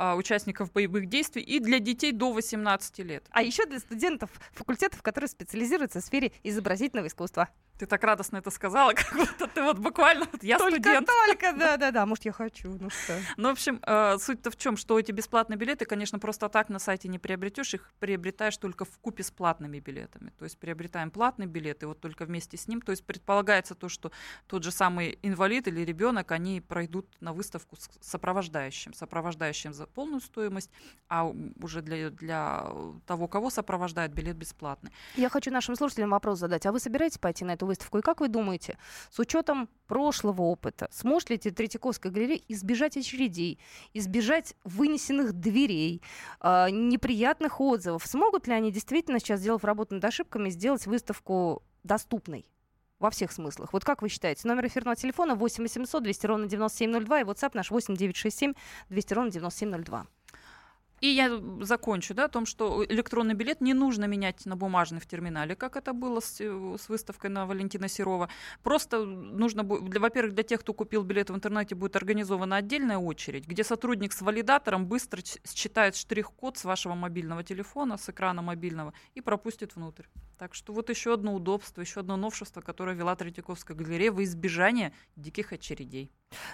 а, 0.00 0.16
участников 0.16 0.72
боевых 0.72 1.10
действий 1.10 1.42
и 1.42 1.60
для 1.60 1.78
детей 1.78 2.12
до 2.12 2.32
18 2.32 3.00
лет. 3.00 3.26
А 3.32 3.42
еще 3.42 3.66
для 3.66 3.78
студентов 3.78 4.30
факультетов, 4.52 5.02
которые 5.02 5.28
специализируются 5.28 6.00
в 6.00 6.02
сфере 6.02 6.32
изобразительного 6.42 7.08
искусства. 7.08 7.50
Ты 7.78 7.86
так 7.86 8.02
радостно 8.04 8.38
это 8.38 8.50
сказала, 8.50 8.92
как 8.94 9.14
будто 9.14 9.46
ты 9.46 9.62
вот 9.62 9.78
буквально 9.78 10.26
вот 10.32 10.42
я 10.42 10.58
студент. 10.58 11.06
только, 11.06 11.52
да, 11.52 11.76
да, 11.76 11.90
да. 11.90 12.06
Может, 12.06 12.26
я 12.26 12.32
хочу, 12.32 12.76
ну 12.78 12.88
что. 12.88 13.18
Ну, 13.36 13.48
в 13.48 13.52
общем, 13.52 13.80
э, 13.82 14.18
суть-то 14.18 14.50
в 14.50 14.56
чем, 14.56 14.76
что 14.76 14.98
эти 14.98 15.12
бесплатные 15.12 15.58
билеты, 15.58 15.84
конечно, 15.84 16.18
просто 16.18 16.48
так 16.48 16.70
на 16.70 16.78
сайте 16.78 17.08
не 17.08 17.18
приобретешь, 17.18 17.74
их 17.74 17.90
приобретаешь 17.98 18.56
только 18.56 18.86
в 18.86 18.98
купе 18.98 19.22
с 19.22 19.30
платными 19.30 19.80
билетами. 19.80 20.30
То 20.38 20.44
есть 20.44 20.58
приобретаем 20.58 21.10
платный 21.10 21.46
билет, 21.46 21.82
и 21.82 21.86
вот 21.86 22.00
только 22.00 22.24
вместе 22.24 22.56
с 22.56 22.68
ним. 22.68 22.82
То 22.82 22.90
есть 22.90 23.04
предполагается 23.04 23.74
то, 23.74 23.88
что 23.88 24.12
тот 24.46 24.62
же 24.62 24.72
самый 24.72 25.18
инвалид 25.22 25.68
или 25.68 25.80
ребенок, 25.80 26.32
они 26.32 26.60
пройдут 26.60 27.06
на 27.20 27.32
выставку 27.32 27.76
с 27.76 27.90
сопровождающим, 28.00 28.92
сопровождающим 28.92 29.72
за 29.72 29.86
полную 29.90 30.20
стоимость, 30.20 30.70
а 31.08 31.32
уже 31.62 31.82
для, 31.82 32.10
для 32.10 32.66
того, 33.06 33.28
кого 33.28 33.50
сопровождает, 33.50 34.12
билет 34.12 34.36
бесплатный. 34.36 34.90
Я 35.16 35.28
хочу 35.28 35.50
нашим 35.50 35.76
слушателям 35.76 36.10
вопрос 36.10 36.38
задать. 36.38 36.66
А 36.66 36.72
вы 36.72 36.80
собираетесь 36.80 37.18
пойти 37.18 37.44
на 37.44 37.52
эту 37.52 37.66
выставку? 37.66 37.98
И 37.98 38.02
как 38.02 38.20
вы 38.20 38.28
думаете, 38.28 38.78
с 39.10 39.18
учетом 39.18 39.68
прошлого 39.86 40.42
опыта, 40.42 40.88
сможет 40.92 41.30
ли 41.30 41.38
Третьяковская 41.38 42.12
галерея 42.12 42.40
избежать 42.48 42.96
очередей, 42.96 43.58
избежать 43.94 44.54
вынесенных 44.64 45.32
дверей, 45.32 46.02
а, 46.40 46.70
неприятных 46.70 47.60
отзывов? 47.60 48.06
Смогут 48.06 48.46
ли 48.46 48.54
они 48.54 48.70
действительно 48.72 49.18
сейчас, 49.18 49.40
сделав 49.40 49.64
работу 49.64 49.94
над 49.94 50.04
ошибками, 50.04 50.50
сделать 50.50 50.86
выставку 50.86 51.62
доступной? 51.82 52.46
Во 53.00 53.10
всех 53.10 53.32
смыслах. 53.32 53.72
Вот 53.72 53.82
как 53.82 54.02
вы 54.02 54.10
считаете? 54.10 54.46
Номер 54.46 54.66
эфирного 54.66 54.94
телефона 54.94 55.34
8 55.34 55.64
800 55.64 56.02
200 56.02 56.26
ровно 56.26 56.46
9702 56.46 57.20
и 57.20 57.24
WhatsApp 57.24 57.52
наш 57.54 57.70
8 57.70 57.96
967 57.96 58.52
200 58.90 59.14
ровно 59.14 59.30
9702. 59.30 60.06
И 61.00 61.06
я 61.08 61.40
закончу, 61.62 62.12
да, 62.14 62.26
о 62.26 62.28
том, 62.28 62.44
что 62.44 62.84
электронный 62.84 63.34
билет 63.34 63.62
не 63.62 63.72
нужно 63.72 64.04
менять 64.04 64.44
на 64.44 64.54
бумажный 64.54 65.00
в 65.00 65.06
терминале, 65.06 65.56
как 65.56 65.76
это 65.76 65.94
было 65.94 66.20
с, 66.20 66.40
э, 66.40 66.76
с 66.78 66.90
выставкой 66.90 67.30
на 67.30 67.46
Валентина 67.46 67.88
Серова. 67.88 68.28
Просто 68.62 69.06
нужно, 69.06 69.62
во-первых, 69.64 70.34
для 70.34 70.42
тех, 70.42 70.60
кто 70.60 70.74
купил 70.74 71.02
билет 71.02 71.30
в 71.30 71.34
интернете, 71.34 71.74
будет 71.74 71.96
организована 71.96 72.56
отдельная 72.56 72.98
очередь, 72.98 73.46
где 73.46 73.64
сотрудник 73.64 74.12
с 74.12 74.20
валидатором 74.20 74.86
быстро 74.86 75.22
считает 75.46 75.96
штрих-код 75.96 76.58
с 76.58 76.64
вашего 76.64 76.94
мобильного 76.94 77.42
телефона, 77.44 77.96
с 77.96 78.10
экрана 78.10 78.42
мобильного 78.42 78.92
и 79.14 79.22
пропустит 79.22 79.76
внутрь. 79.76 80.04
Так 80.38 80.54
что 80.54 80.74
вот 80.74 80.90
еще 80.90 81.14
одно 81.14 81.34
удобство, 81.34 81.80
еще 81.80 82.00
одно 82.00 82.18
новшество, 82.18 82.60
которое 82.60 82.94
вела 82.94 83.16
Третьяковская 83.16 83.74
галерея 83.74 84.12
во 84.12 84.22
избежание 84.22 84.92
диких 85.16 85.52
очередей. 85.54 86.12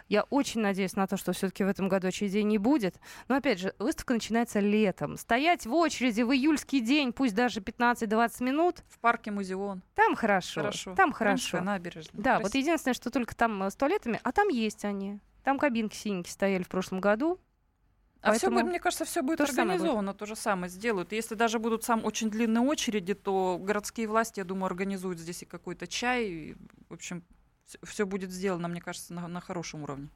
Я 0.08 0.22
очень 0.24 0.60
надеюсь 0.60 0.94
на 0.96 1.06
то, 1.06 1.16
что 1.16 1.32
все-таки 1.32 1.64
в 1.64 1.68
этом 1.68 1.88
году 1.88 2.08
очередей 2.08 2.42
не 2.42 2.58
будет. 2.58 2.96
Но 3.28 3.36
опять 3.36 3.58
же, 3.58 3.74
выставка 3.78 4.14
начинается 4.14 4.60
летом. 4.60 5.16
Стоять 5.16 5.66
в 5.66 5.74
очереди 5.74 6.22
в 6.22 6.32
июльский 6.32 6.80
день, 6.80 7.12
пусть 7.12 7.34
даже 7.34 7.60
15-20 7.60 8.42
минут, 8.44 8.84
В 8.88 8.98
парке 8.98 9.30
Музеон. 9.30 9.82
там 9.94 10.14
хорошо. 10.14 10.60
Хорошо. 10.60 10.94
Там 10.94 11.12
хорошо. 11.12 11.60
набережная. 11.60 12.22
Да, 12.22 12.34
вот 12.34 12.42
Красиво. 12.52 12.60
единственное, 12.62 12.94
что 12.94 13.10
только 13.10 13.34
там 13.34 13.62
э, 13.64 13.70
с 13.70 13.76
туалетами, 13.76 14.20
а 14.22 14.32
там 14.32 14.48
есть 14.48 14.84
они. 14.84 15.20
Там 15.44 15.58
кабинки 15.58 15.94
синенькие 15.96 16.32
стояли 16.32 16.62
в 16.62 16.68
прошлом 16.68 17.00
году. 17.00 17.40
А 18.22 18.32
все 18.32 18.50
будет, 18.50 18.64
мне 18.66 18.80
кажется, 18.80 19.04
все 19.04 19.22
будет 19.22 19.38
то 19.38 19.46
самое 19.46 19.64
будет. 19.66 19.74
организовано, 19.74 20.14
то 20.14 20.26
же 20.26 20.34
самое 20.34 20.68
сделают. 20.68 21.12
Если 21.12 21.36
даже 21.36 21.60
будут 21.60 21.84
сам 21.84 22.04
очень 22.04 22.28
длинные 22.28 22.62
очереди, 22.62 23.14
то 23.14 23.56
городские 23.60 24.08
власти, 24.08 24.40
я 24.40 24.44
думаю, 24.44 24.66
организуют 24.66 25.20
здесь 25.20 25.42
и 25.42 25.46
какой-то 25.46 25.86
чай. 25.86 26.24
И, 26.28 26.56
в 26.88 26.94
общем, 26.94 27.22
все 27.82 28.06
будет 28.06 28.30
сделано, 28.30 28.68
мне 28.68 28.80
кажется, 28.80 29.12
на, 29.14 29.28
на 29.28 29.40
хорошем 29.40 29.82
уровне. 29.82 30.08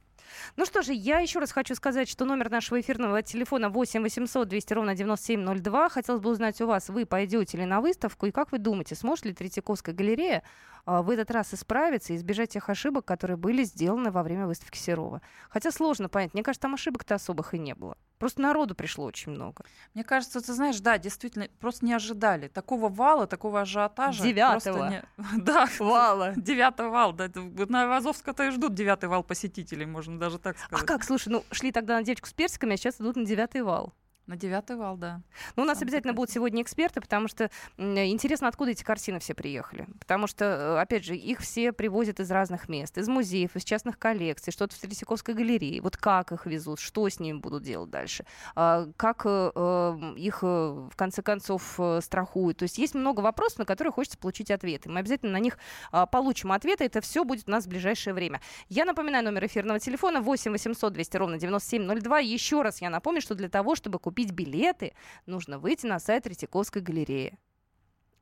Ну 0.55 0.65
что 0.65 0.81
же, 0.81 0.93
я 0.93 1.19
еще 1.19 1.39
раз 1.39 1.51
хочу 1.51 1.75
сказать, 1.75 2.09
что 2.09 2.25
номер 2.25 2.49
нашего 2.49 2.79
эфирного 2.79 3.21
телефона 3.21 3.69
8 3.69 4.01
800 4.01 4.47
200 4.47 4.73
ровно 4.73 4.95
9702. 4.95 5.89
Хотелось 5.89 6.21
бы 6.21 6.29
узнать 6.29 6.59
у 6.61 6.67
вас, 6.67 6.89
вы 6.89 7.05
пойдете 7.05 7.57
ли 7.57 7.65
на 7.65 7.81
выставку, 7.81 8.25
и 8.25 8.31
как 8.31 8.51
вы 8.51 8.57
думаете, 8.57 8.95
сможет 8.95 9.25
ли 9.25 9.33
Третьяковская 9.33 9.93
галерея 9.95 10.43
а, 10.85 11.01
в 11.01 11.09
этот 11.09 11.31
раз 11.31 11.53
исправиться 11.53 12.13
и 12.13 12.15
избежать 12.15 12.49
тех 12.51 12.69
ошибок, 12.69 13.05
которые 13.05 13.37
были 13.37 13.63
сделаны 13.63 14.11
во 14.11 14.23
время 14.23 14.47
выставки 14.47 14.77
Серова? 14.77 15.21
Хотя 15.49 15.71
сложно 15.71 16.09
понять, 16.09 16.33
мне 16.33 16.43
кажется, 16.43 16.61
там 16.61 16.73
ошибок-то 16.73 17.15
особых 17.15 17.53
и 17.53 17.59
не 17.59 17.75
было. 17.75 17.97
Просто 18.17 18.41
народу 18.43 18.75
пришло 18.75 19.05
очень 19.05 19.31
много. 19.31 19.63
Мне 19.95 20.03
кажется, 20.03 20.41
ты 20.41 20.53
знаешь, 20.53 20.79
да, 20.79 20.99
действительно, 20.99 21.47
просто 21.59 21.85
не 21.85 21.93
ожидали 21.93 22.47
такого 22.49 22.87
вала, 22.87 23.25
такого 23.25 23.61
ажиотажа. 23.61 24.23
Девятого. 24.23 24.89
не- 24.89 25.03
Да, 25.41 25.67
Вала. 25.79 26.33
девятый 26.35 26.87
вал. 26.89 27.13
Да, 27.13 27.29
на 27.33 27.97
Азовска-то 27.97 28.43
и 28.47 28.51
ждут 28.51 28.75
девятый 28.75 29.09
вал 29.09 29.23
посетителей, 29.23 29.87
можно 29.87 30.10
даже 30.19 30.39
так 30.39 30.55
А 30.55 30.65
сказать. 30.65 30.85
как, 30.87 31.03
слушай, 31.03 31.29
ну 31.29 31.43
шли 31.51 31.71
тогда 31.71 31.97
на 31.97 32.03
девочку 32.03 32.27
с 32.27 32.33
персиками, 32.33 32.73
а 32.73 32.77
сейчас 32.77 32.99
идут 32.99 33.15
на 33.15 33.25
девятый 33.25 33.61
вал. 33.61 33.93
На 34.31 34.37
девятый 34.37 34.77
вал, 34.77 34.95
да. 34.95 35.19
Ну, 35.57 35.63
у 35.63 35.65
нас 35.65 35.79
Там 35.79 35.87
обязательно 35.87 36.13
будут 36.13 36.29
сегодня 36.29 36.63
эксперты, 36.63 37.01
потому 37.01 37.27
что 37.27 37.51
интересно, 37.77 38.47
откуда 38.47 38.71
эти 38.71 38.81
картины 38.81 39.19
все 39.19 39.33
приехали. 39.33 39.85
Потому 39.99 40.25
что, 40.25 40.45
э, 40.45 40.79
опять 40.79 41.03
же, 41.03 41.17
их 41.17 41.41
все 41.41 41.73
привозят 41.73 42.21
из 42.21 42.31
разных 42.31 42.69
мест, 42.69 42.97
из 42.97 43.09
музеев, 43.09 43.57
из 43.57 43.65
частных 43.65 43.99
коллекций, 43.99 44.53
что-то 44.53 44.73
в 44.73 44.79
Третьяковской 44.79 45.35
галерее. 45.35 45.81
Вот 45.81 45.97
как 45.97 46.31
их 46.31 46.45
везут, 46.45 46.79
что 46.79 47.09
с 47.09 47.19
ними 47.19 47.39
будут 47.39 47.63
делать 47.63 47.89
дальше, 47.89 48.23
а, 48.55 48.87
как 48.95 49.23
э, 49.25 49.51
э, 49.53 50.13
их, 50.15 50.39
э, 50.43 50.45
в 50.45 50.95
конце 50.95 51.21
концов, 51.21 51.77
страхуют. 51.99 52.59
То 52.59 52.63
есть 52.63 52.77
есть 52.77 52.95
много 52.95 53.19
вопросов, 53.19 53.59
на 53.59 53.65
которые 53.65 53.91
хочется 53.91 54.17
получить 54.17 54.49
ответы. 54.49 54.87
Мы 54.87 54.99
обязательно 54.99 55.33
на 55.33 55.39
них 55.39 55.57
а, 55.91 56.05
получим 56.05 56.53
ответы. 56.53 56.85
Это 56.85 57.01
все 57.01 57.25
будет 57.25 57.49
у 57.49 57.51
нас 57.51 57.65
в 57.65 57.67
ближайшее 57.67 58.13
время. 58.13 58.39
Я 58.69 58.85
напоминаю 58.85 59.25
номер 59.25 59.47
эфирного 59.47 59.81
телефона 59.81 60.21
8 60.21 60.53
800 60.53 60.93
200 60.93 61.17
ровно 61.17 61.37
9702. 61.37 62.19
Еще 62.19 62.61
раз 62.61 62.79
я 62.79 62.89
напомню, 62.89 63.19
что 63.19 63.35
для 63.35 63.49
того, 63.49 63.75
чтобы 63.75 63.99
купить 63.99 64.20
билеты, 64.29 64.93
нужно 65.25 65.57
выйти 65.57 65.87
на 65.87 65.99
сайт 65.99 66.25
Третьяковской 66.25 66.83
галереи. 66.83 67.39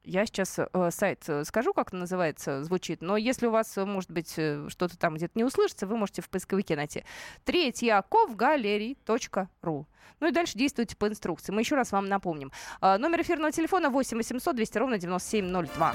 Я 0.03 0.25
сейчас 0.25 0.57
э, 0.57 0.89
сайт 0.91 1.23
э, 1.27 1.43
скажу, 1.43 1.73
как 1.73 1.91
называется, 1.91 2.63
звучит, 2.63 3.01
но 3.01 3.17
если 3.17 3.47
у 3.47 3.51
вас, 3.51 3.77
э, 3.77 3.83
может 3.83 4.09
быть, 4.09 4.33
э, 4.37 4.69
что-то 4.69 4.97
там 4.97 5.15
где-то 5.15 5.33
не 5.35 5.43
услышится, 5.43 5.87
вы 5.87 5.97
можете 5.97 6.21
в 6.21 6.29
поисковике 6.29 6.77
найти 6.77 7.03
третьяковгалерий.ру. 7.43 9.87
Ну 10.19 10.27
и 10.27 10.31
дальше 10.31 10.57
действуйте 10.57 10.95
по 10.95 11.07
инструкции. 11.07 11.51
Мы 11.51 11.61
еще 11.61 11.75
раз 11.75 11.91
вам 11.91 12.07
напомним. 12.07 12.51
А, 12.79 12.97
номер 12.97 13.21
эфирного 13.21 13.51
телефона 13.51 13.89
8 13.89 14.15
800 14.17 14.55
200 14.55 14.77
ровно 14.77 14.97
9702. 14.97 15.93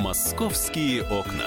Московские 0.00 1.04
окна. 1.04 1.46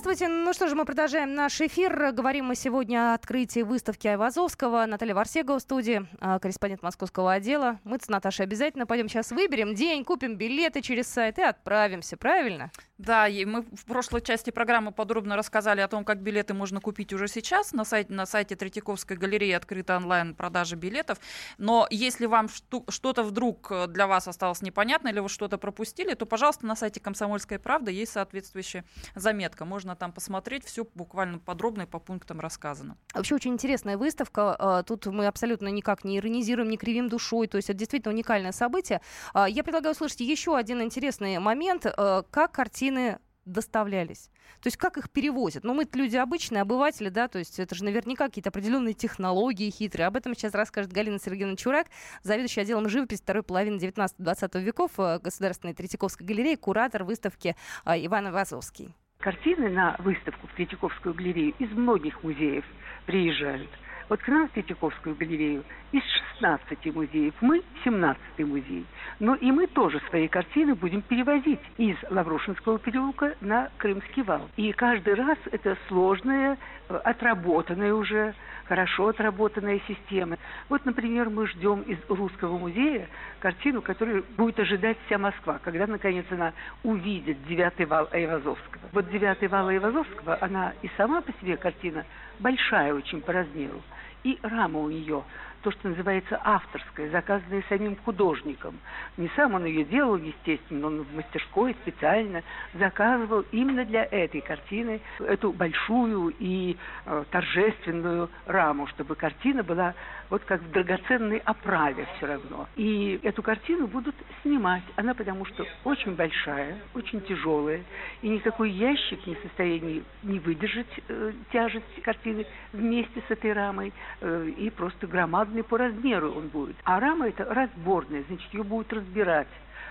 Здравствуйте. 0.00 0.32
Ну 0.32 0.54
что 0.54 0.66
же, 0.66 0.74
мы 0.74 0.86
продолжаем 0.86 1.34
наш 1.34 1.60
эфир. 1.60 2.12
Говорим 2.12 2.46
мы 2.46 2.54
сегодня 2.54 3.12
о 3.12 3.14
открытии 3.14 3.60
выставки 3.60 4.06
Айвазовского. 4.06 4.86
Наталья 4.86 5.14
Варсегова 5.14 5.58
в 5.58 5.60
студии, 5.60 6.06
а, 6.20 6.38
корреспондент 6.38 6.82
московского 6.82 7.34
отдела. 7.34 7.80
Мы 7.84 7.98
с 8.00 8.08
Наташей 8.08 8.46
обязательно 8.46 8.86
пойдем 8.86 9.10
сейчас 9.10 9.30
выберем 9.30 9.74
день, 9.74 10.02
купим 10.06 10.36
билеты 10.36 10.80
через 10.80 11.06
сайт 11.06 11.38
и 11.38 11.42
отправимся, 11.42 12.16
правильно? 12.16 12.70
Да, 12.96 13.28
и 13.28 13.46
мы 13.46 13.62
в 13.62 13.86
прошлой 13.86 14.20
части 14.20 14.50
программы 14.50 14.92
подробно 14.92 15.34
рассказали 15.34 15.80
о 15.80 15.88
том, 15.88 16.04
как 16.04 16.20
билеты 16.20 16.52
можно 16.52 16.80
купить 16.80 17.14
уже 17.14 17.28
сейчас. 17.28 17.72
На 17.72 17.86
сайте, 17.86 18.12
на 18.12 18.26
сайте 18.26 18.56
Третьяковской 18.56 19.16
галереи 19.16 19.52
открыта 19.52 19.96
онлайн-продажа 19.96 20.76
билетов. 20.76 21.18
Но 21.56 21.86
если 21.90 22.26
вам 22.26 22.48
что-то 22.48 23.22
вдруг 23.22 23.68
э, 23.70 23.86
для 23.86 24.06
вас 24.06 24.28
осталось 24.28 24.60
непонятно 24.60 25.08
или 25.08 25.18
вы 25.18 25.30
что-то 25.30 25.56
пропустили, 25.56 26.12
то, 26.12 26.26
пожалуйста, 26.26 26.66
на 26.66 26.76
сайте 26.76 27.00
«Комсомольская 27.00 27.58
правда» 27.58 27.90
есть 27.90 28.12
соответствующая 28.12 28.84
заметка. 29.14 29.64
Можно 29.64 29.89
можно 29.90 29.96
там 29.96 30.12
посмотреть, 30.12 30.64
все 30.64 30.86
буквально 30.94 31.38
подробно 31.38 31.82
и 31.82 31.86
по 31.86 31.98
пунктам 31.98 32.40
рассказано. 32.40 32.96
Вообще 33.14 33.34
очень 33.34 33.52
интересная 33.52 33.96
выставка. 33.96 34.54
А, 34.58 34.82
тут 34.82 35.06
мы 35.06 35.26
абсолютно 35.26 35.68
никак 35.68 36.04
не 36.04 36.18
иронизируем, 36.18 36.70
не 36.70 36.76
кривим 36.76 37.08
душой. 37.08 37.48
То 37.48 37.56
есть 37.56 37.70
это 37.70 37.78
действительно 37.78 38.14
уникальное 38.14 38.52
событие. 38.52 39.00
А, 39.34 39.48
я 39.48 39.64
предлагаю 39.64 39.94
услышать 39.94 40.20
еще 40.20 40.56
один 40.56 40.80
интересный 40.80 41.38
момент. 41.38 41.86
А, 41.86 42.22
как 42.30 42.52
картины 42.52 43.18
доставлялись? 43.44 44.30
То 44.60 44.66
есть 44.66 44.76
как 44.76 44.96
их 44.96 45.10
перевозят? 45.10 45.64
Ну, 45.64 45.74
мы 45.74 45.86
люди 45.92 46.16
обычные, 46.16 46.62
обыватели, 46.62 47.08
да, 47.08 47.28
то 47.28 47.38
есть 47.38 47.58
это 47.58 47.74
же 47.74 47.84
наверняка 47.84 48.26
какие-то 48.26 48.50
определенные 48.50 48.94
технологии 48.94 49.70
хитрые. 49.70 50.06
Об 50.06 50.16
этом 50.16 50.34
сейчас 50.34 50.54
расскажет 50.54 50.92
Галина 50.92 51.18
Сергеевна 51.18 51.56
Чурак, 51.56 51.86
заведующая 52.22 52.62
отделом 52.62 52.88
живописи 52.88 53.22
второй 53.22 53.42
половины 53.42 53.78
19-20 53.78 54.60
веков 54.60 54.92
э, 54.98 55.18
Государственной 55.18 55.74
Третьяковской 55.74 56.24
галереи, 56.24 56.54
куратор 56.54 57.04
выставки 57.04 57.56
э, 57.84 58.06
Иван 58.06 58.30
Вазовский. 58.30 58.94
Картины 59.20 59.68
на 59.68 59.96
выставку 59.98 60.46
в 60.46 60.52
Третьяковскую 60.54 61.14
галерею 61.14 61.52
из 61.58 61.70
многих 61.72 62.22
музеев 62.22 62.64
приезжают. 63.04 63.68
Вот 64.08 64.22
к 64.22 64.28
нам 64.28 64.48
в 64.48 64.52
Третьяковскую 64.52 65.14
галерею 65.14 65.62
из 65.92 66.02
16 66.38 66.94
музеев 66.94 67.34
мы 67.42 67.62
17 67.84 68.18
музей. 68.38 68.86
Но 69.18 69.34
и 69.34 69.52
мы 69.52 69.66
тоже 69.66 70.00
свои 70.08 70.26
картины 70.26 70.74
будем 70.74 71.02
перевозить 71.02 71.60
из 71.76 71.96
Лаврушинского 72.08 72.78
переулка 72.78 73.36
на 73.42 73.70
Крымский 73.76 74.22
вал. 74.22 74.48
И 74.56 74.72
каждый 74.72 75.12
раз 75.12 75.36
это 75.52 75.76
сложная, 75.88 76.56
э, 76.88 76.96
отработанная 76.96 77.92
уже, 77.92 78.34
хорошо 78.70 79.08
отработанная 79.08 79.80
система. 79.88 80.38
Вот, 80.68 80.84
например, 80.84 81.28
мы 81.28 81.48
ждем 81.48 81.80
из 81.80 81.98
Русского 82.08 82.56
музея 82.56 83.08
картину, 83.40 83.82
которую 83.82 84.24
будет 84.36 84.60
ожидать 84.60 84.96
вся 85.06 85.18
Москва, 85.18 85.58
когда, 85.64 85.88
наконец, 85.88 86.24
она 86.30 86.52
увидит 86.84 87.44
девятый 87.48 87.86
вал 87.86 88.08
Айвазовского. 88.12 88.82
Вот 88.92 89.10
девятый 89.10 89.48
вал 89.48 89.66
Айвазовского, 89.66 90.38
она 90.40 90.72
и 90.82 90.90
сама 90.96 91.20
по 91.20 91.32
себе 91.40 91.56
картина 91.56 92.06
большая 92.38 92.94
очень 92.94 93.20
по 93.20 93.32
размеру 93.32 93.82
и 94.24 94.38
рама 94.42 94.80
у 94.80 94.90
нее 94.90 95.22
то, 95.62 95.70
что 95.70 95.88
называется 95.88 96.40
авторская, 96.42 97.10
заказанная 97.10 97.62
самим 97.68 97.96
художником. 97.96 98.78
Не 99.16 99.30
сам 99.36 99.54
он 99.54 99.64
ее 99.64 99.84
делал, 99.84 100.16
естественно, 100.16 100.86
он 100.86 101.02
в 101.02 101.14
мастерской 101.14 101.74
специально 101.82 102.42
заказывал 102.74 103.44
именно 103.52 103.84
для 103.84 104.04
этой 104.04 104.40
картины 104.40 105.00
эту 105.18 105.52
большую 105.52 106.34
и 106.38 106.76
э, 107.06 107.24
торжественную 107.30 108.30
раму, 108.46 108.86
чтобы 108.88 109.14
картина 109.14 109.62
была 109.62 109.94
вот 110.30 110.44
как 110.44 110.62
в 110.62 110.70
драгоценной 110.70 111.38
оправе 111.38 112.06
все 112.16 112.26
равно. 112.26 112.68
И 112.76 113.18
эту 113.22 113.42
картину 113.42 113.86
будут 113.88 114.14
снимать. 114.42 114.84
Она 114.96 115.14
потому 115.14 115.44
что 115.44 115.66
очень 115.84 116.14
большая, 116.14 116.78
очень 116.94 117.20
тяжелая, 117.22 117.82
и 118.22 118.28
никакой 118.28 118.70
ящик 118.70 119.26
не 119.26 119.34
в 119.34 119.40
состоянии 119.40 120.04
не 120.22 120.38
выдержать 120.38 121.00
э, 121.08 121.32
тяжесть 121.52 122.02
картины 122.02 122.46
вместе 122.72 123.22
с 123.26 123.30
этой 123.30 123.52
рамой, 123.52 123.92
э, 124.20 124.48
и 124.56 124.70
просто 124.70 125.06
громадный 125.50 125.64
по 125.64 125.78
размеру 125.78 126.32
он 126.32 126.48
будет. 126.48 126.76
А 126.84 127.00
рама 127.00 127.28
это 127.28 127.44
разборная, 127.44 128.24
значит, 128.28 128.52
ее 128.54 128.62
будут 128.62 128.92
разбирать. 128.92 129.48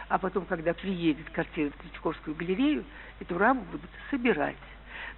А 0.08 0.18
потом, 0.18 0.46
когда 0.46 0.74
приедет 0.74 1.30
картина 1.32 1.72
в 1.72 1.82
Третьяковскую 1.82 2.36
галерею, 2.36 2.84
эту 3.20 3.38
раму 3.38 3.62
будут 3.72 3.90
собирать. 4.10 4.56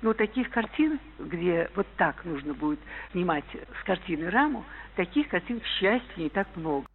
Но 0.01 0.13
таких 0.13 0.49
картин, 0.49 0.99
где 1.19 1.69
вот 1.75 1.87
так 1.97 2.25
нужно 2.25 2.53
будет 2.53 2.79
снимать 3.11 3.45
с 3.79 3.85
картины 3.85 4.29
раму, 4.29 4.65
таких 4.95 5.29
картин, 5.29 5.59
к 5.59 5.65
счастью, 5.65 6.23
не 6.23 6.29
так 6.29 6.47
много. 6.55 6.87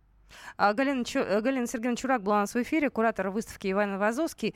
А 0.56 0.74
Галина. 0.74 1.04
Э, 1.14 1.40
Галина 1.40 1.66
Сергеевна 1.66 1.96
Чурак 1.96 2.22
была 2.22 2.36
у 2.36 2.40
нас 2.40 2.54
в 2.54 2.62
эфире, 2.62 2.90
куратор 2.90 3.30
выставки 3.30 3.70
Иван 3.70 3.98
Вазовский. 3.98 4.54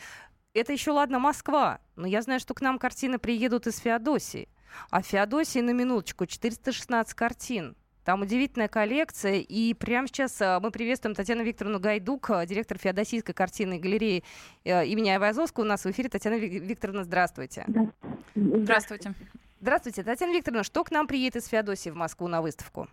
Это 0.53 0.73
еще 0.73 0.91
ладно 0.91 1.21
Москва, 1.21 1.79
но 1.95 2.09
я 2.09 2.23
знаю, 2.23 2.41
что 2.41 2.55
к 2.55 2.61
нам 2.61 2.79
картины 2.79 3.19
приедут 3.19 3.69
из 3.69 3.79
Феодосии. 3.79 4.49
А 4.91 5.01
Феодосии, 5.01 5.61
на 5.61 5.71
минуточку, 5.71 6.27
416 6.27 7.15
картин. 7.15 7.77
Там 8.05 8.23
удивительная 8.23 8.69
коллекция. 8.69 9.41
И 9.41 9.75
прямо 9.75 10.09
сейчас 10.09 10.41
э, 10.41 10.59
мы 10.61 10.71
приветствуем 10.71 11.15
Татьяну 11.15 11.43
Викторовну 11.45 11.79
Гайдук, 11.79 12.31
э, 12.31 12.47
директор 12.47 12.79
Феодосийской 12.79 13.35
картинной 13.35 13.79
галереи 13.79 14.25
имени 14.65 15.11
Айвазовского. 15.11 15.65
У 15.65 15.67
нас 15.67 15.85
в 15.85 15.91
эфире. 15.91 16.09
Татьяна 16.09 16.37
Викторовна, 16.37 17.05
здравствуйте. 17.05 17.65
Да. 17.69 17.91
Здравствуйте. 18.35 19.15
Здравствуйте, 19.61 20.03
Татьяна 20.03 20.33
Викторовна. 20.33 20.65
Что 20.65 20.85
к 20.85 20.91
нам 20.91 21.07
приедет 21.07 21.37
из 21.37 21.47
Феодосии 21.47 21.91
в 21.91 21.97
Москву 21.97 22.29
на 22.29 22.41
выставку? 22.41 22.89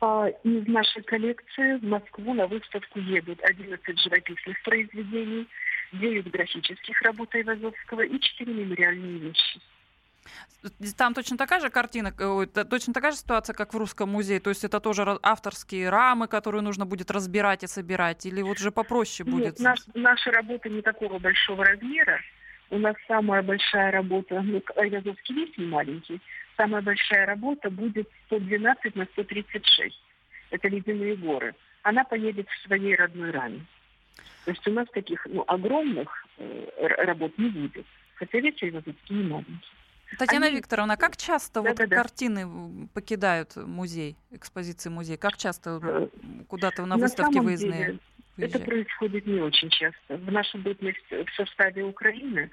А, 0.00 0.28
из 0.28 0.66
нашей 0.66 1.02
коллекции 1.02 1.78
в 1.78 1.84
Москву 1.84 2.34
на 2.34 2.46
выставку 2.46 2.98
едут 2.98 3.38
11 3.42 4.00
живописных 4.00 4.62
произведений, 4.62 5.48
9 5.92 6.30
графических 6.30 7.00
работ 7.02 7.34
Айвазовского 7.34 8.02
и 8.02 8.18
4 8.18 8.52
мемориальные 8.52 9.18
вещи. 9.18 9.60
Там 10.96 11.14
точно 11.14 11.36
такая 11.36 11.60
же 11.60 11.68
картина, 11.68 12.12
э, 12.18 12.64
точно 12.64 12.94
такая 12.94 13.12
же 13.12 13.18
ситуация, 13.18 13.54
как 13.54 13.74
в 13.74 13.76
Русском 13.76 14.08
музее? 14.08 14.40
То 14.40 14.50
есть 14.50 14.64
это 14.64 14.80
тоже 14.80 15.18
авторские 15.22 15.90
рамы, 15.90 16.26
которые 16.26 16.62
нужно 16.62 16.86
будет 16.86 17.10
разбирать 17.10 17.62
и 17.62 17.66
собирать? 17.66 18.24
Или 18.24 18.40
вот 18.40 18.58
же 18.58 18.70
попроще 18.70 19.28
будет? 19.28 19.58
Нет, 19.58 19.60
наш, 19.60 19.80
наша 19.94 20.30
работа 20.30 20.68
не 20.70 20.80
такого 20.80 21.18
большого 21.18 21.64
размера. 21.64 22.20
У 22.70 22.78
нас 22.78 22.96
самая 23.06 23.42
большая 23.42 23.92
работа, 23.92 24.40
ну, 24.40 24.62
Айвазовский 24.76 25.34
весь 25.34 25.58
не 25.58 25.66
маленький, 25.66 26.20
самая 26.56 26.80
большая 26.80 27.26
работа 27.26 27.70
будет 27.70 28.08
112 28.26 28.96
на 28.96 29.04
136. 29.04 29.94
Это 30.50 30.68
ледяные 30.68 31.16
горы. 31.16 31.54
Она 31.82 32.04
поедет 32.04 32.48
в 32.48 32.66
своей 32.66 32.96
родной 32.96 33.30
раме. 33.30 33.66
То 34.46 34.50
есть 34.50 34.66
у 34.66 34.72
нас 34.72 34.88
таких 34.94 35.26
ну, 35.26 35.44
огромных 35.46 36.08
э, 36.38 36.66
работ 37.04 37.36
не 37.38 37.50
будет. 37.50 37.86
Хотя 38.14 38.40
весь 38.40 38.62
Айвазовский 38.62 39.14
не 39.14 39.24
маленький. 39.24 39.72
Татьяна 40.18 40.46
Они... 40.46 40.56
Викторовна, 40.56 40.96
как 40.96 41.16
часто 41.16 41.62
да, 41.62 41.70
вот 41.70 41.76
да, 41.76 41.86
картины 41.86 42.88
покидают 42.92 43.56
музей, 43.56 44.16
экспозиции 44.30 44.90
музея? 44.90 45.16
Как 45.16 45.36
часто 45.36 45.80
э, 45.82 46.08
куда-то 46.48 46.82
на, 46.82 46.96
на 46.96 46.96
выставке 46.96 47.40
выездные? 47.40 47.98
Деле, 48.36 48.48
это 48.48 48.58
происходит 48.58 49.26
не 49.26 49.40
очень 49.40 49.70
часто. 49.70 50.16
В 50.16 50.32
нашем 50.32 50.62
бытность 50.62 51.10
в 51.10 51.36
составе 51.36 51.84
Украины 51.84 52.50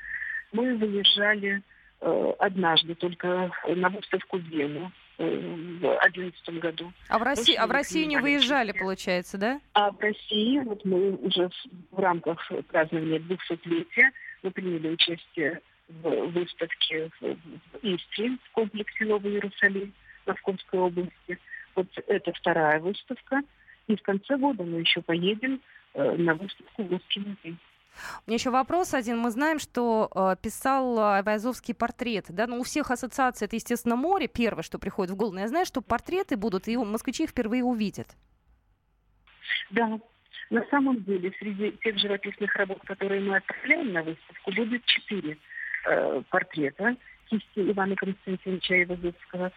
мы 0.51 0.75
выезжали 0.75 1.61
э, 2.01 2.33
однажды 2.39 2.95
только 2.95 3.51
на 3.67 3.89
выставку 3.89 4.37
в 4.37 4.43
Вену 4.43 4.91
э, 5.17 5.25
в 5.25 5.79
2011 5.79 6.49
году. 6.59 6.93
А 7.09 7.17
в 7.17 7.23
России, 7.23 7.55
а 7.55 7.67
в 7.67 7.71
Россию 7.71 8.07
не 8.07 8.17
выезжали, 8.17 8.71
получается, 8.71 9.37
да? 9.37 9.61
А 9.73 9.91
в 9.91 9.99
России 9.99 10.59
вот 10.59 10.85
мы 10.85 11.15
уже 11.15 11.49
в, 11.49 11.95
в 11.95 11.99
рамках 11.99 12.51
празднования 12.67 13.19
200-летия 13.19 14.11
мы 14.43 14.51
приняли 14.51 14.89
участие 14.89 15.61
в 16.01 16.31
выставке 16.31 17.09
в 17.19 17.35
Истре, 17.81 18.37
в 18.43 18.51
комплексе 18.51 19.05
Новый 19.05 19.33
Иерусалим 19.33 19.93
Московской 20.25 20.79
области. 20.79 21.39
Вот 21.75 21.87
это 22.07 22.33
вторая 22.33 22.79
выставка. 22.79 23.41
И 23.87 23.95
в 23.95 24.01
конце 24.01 24.37
года 24.37 24.63
мы 24.63 24.79
еще 24.79 25.01
поедем 25.01 25.61
э, 25.93 26.15
на 26.17 26.33
выставку 26.35 26.83
в 26.83 26.91
Русский 26.91 27.19
музей. 27.19 27.57
У 28.25 28.29
меня 28.29 28.35
еще 28.35 28.51
вопрос 28.51 28.93
один. 28.93 29.19
Мы 29.19 29.31
знаем, 29.31 29.59
что 29.59 30.09
э, 30.13 30.35
писал 30.41 30.97
Айвазовский 30.99 31.73
портрет. 31.73 32.25
Да? 32.29 32.47
Ну, 32.47 32.59
у 32.59 32.63
всех 32.63 32.91
ассоциаций 32.91 33.45
это, 33.45 33.55
естественно, 33.55 33.95
море. 33.95 34.27
Первое, 34.27 34.63
что 34.63 34.79
приходит 34.79 35.11
в 35.11 35.15
голову. 35.15 35.35
Но 35.35 35.41
я 35.41 35.47
знаю, 35.47 35.65
что 35.65 35.81
портреты 35.81 36.37
будут, 36.37 36.67
и 36.67 36.77
москвичи 36.77 37.23
их 37.23 37.31
впервые 37.31 37.63
увидят. 37.63 38.07
Да. 39.71 39.99
На 40.49 40.65
самом 40.69 41.03
деле, 41.03 41.31
среди 41.39 41.71
тех 41.77 41.97
живописных 41.97 42.53
работ, 42.55 42.79
которые 42.83 43.21
мы 43.21 43.37
отправляем 43.37 43.93
на 43.93 44.03
выставку, 44.03 44.51
будет 44.51 44.83
четыре 44.85 45.37
э, 45.85 46.21
портрета 46.29 46.95
кисти 47.29 47.71
Ивана 47.71 47.95
Константиновича 47.95 48.75
Айвазовского. 48.75 49.51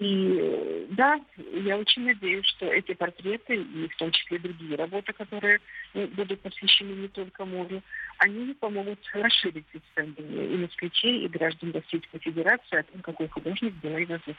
И 0.00 0.86
да, 0.90 1.20
я 1.52 1.78
очень 1.78 2.04
надеюсь, 2.04 2.44
что 2.46 2.66
эти 2.66 2.94
портреты, 2.94 3.54
и 3.54 3.88
в 3.88 3.96
том 3.96 4.10
числе 4.10 4.40
другие 4.40 4.76
работы, 4.76 5.12
которые 5.12 5.60
ну, 5.94 6.08
будут 6.08 6.40
посвящены 6.40 6.94
не 6.94 7.08
только 7.08 7.44
морю, 7.44 7.80
они 8.18 8.54
помогут 8.54 8.98
расширить 9.12 9.64
представление 9.66 10.52
и 10.52 10.56
москвичей, 10.56 11.24
и 11.24 11.28
граждан 11.28 11.70
Российской 11.72 12.18
Федерации 12.18 12.78
о 12.78 12.82
том, 12.82 13.02
какой 13.02 13.28
художник 13.28 13.72
был 13.74 13.94
Айвазовский. 13.94 14.34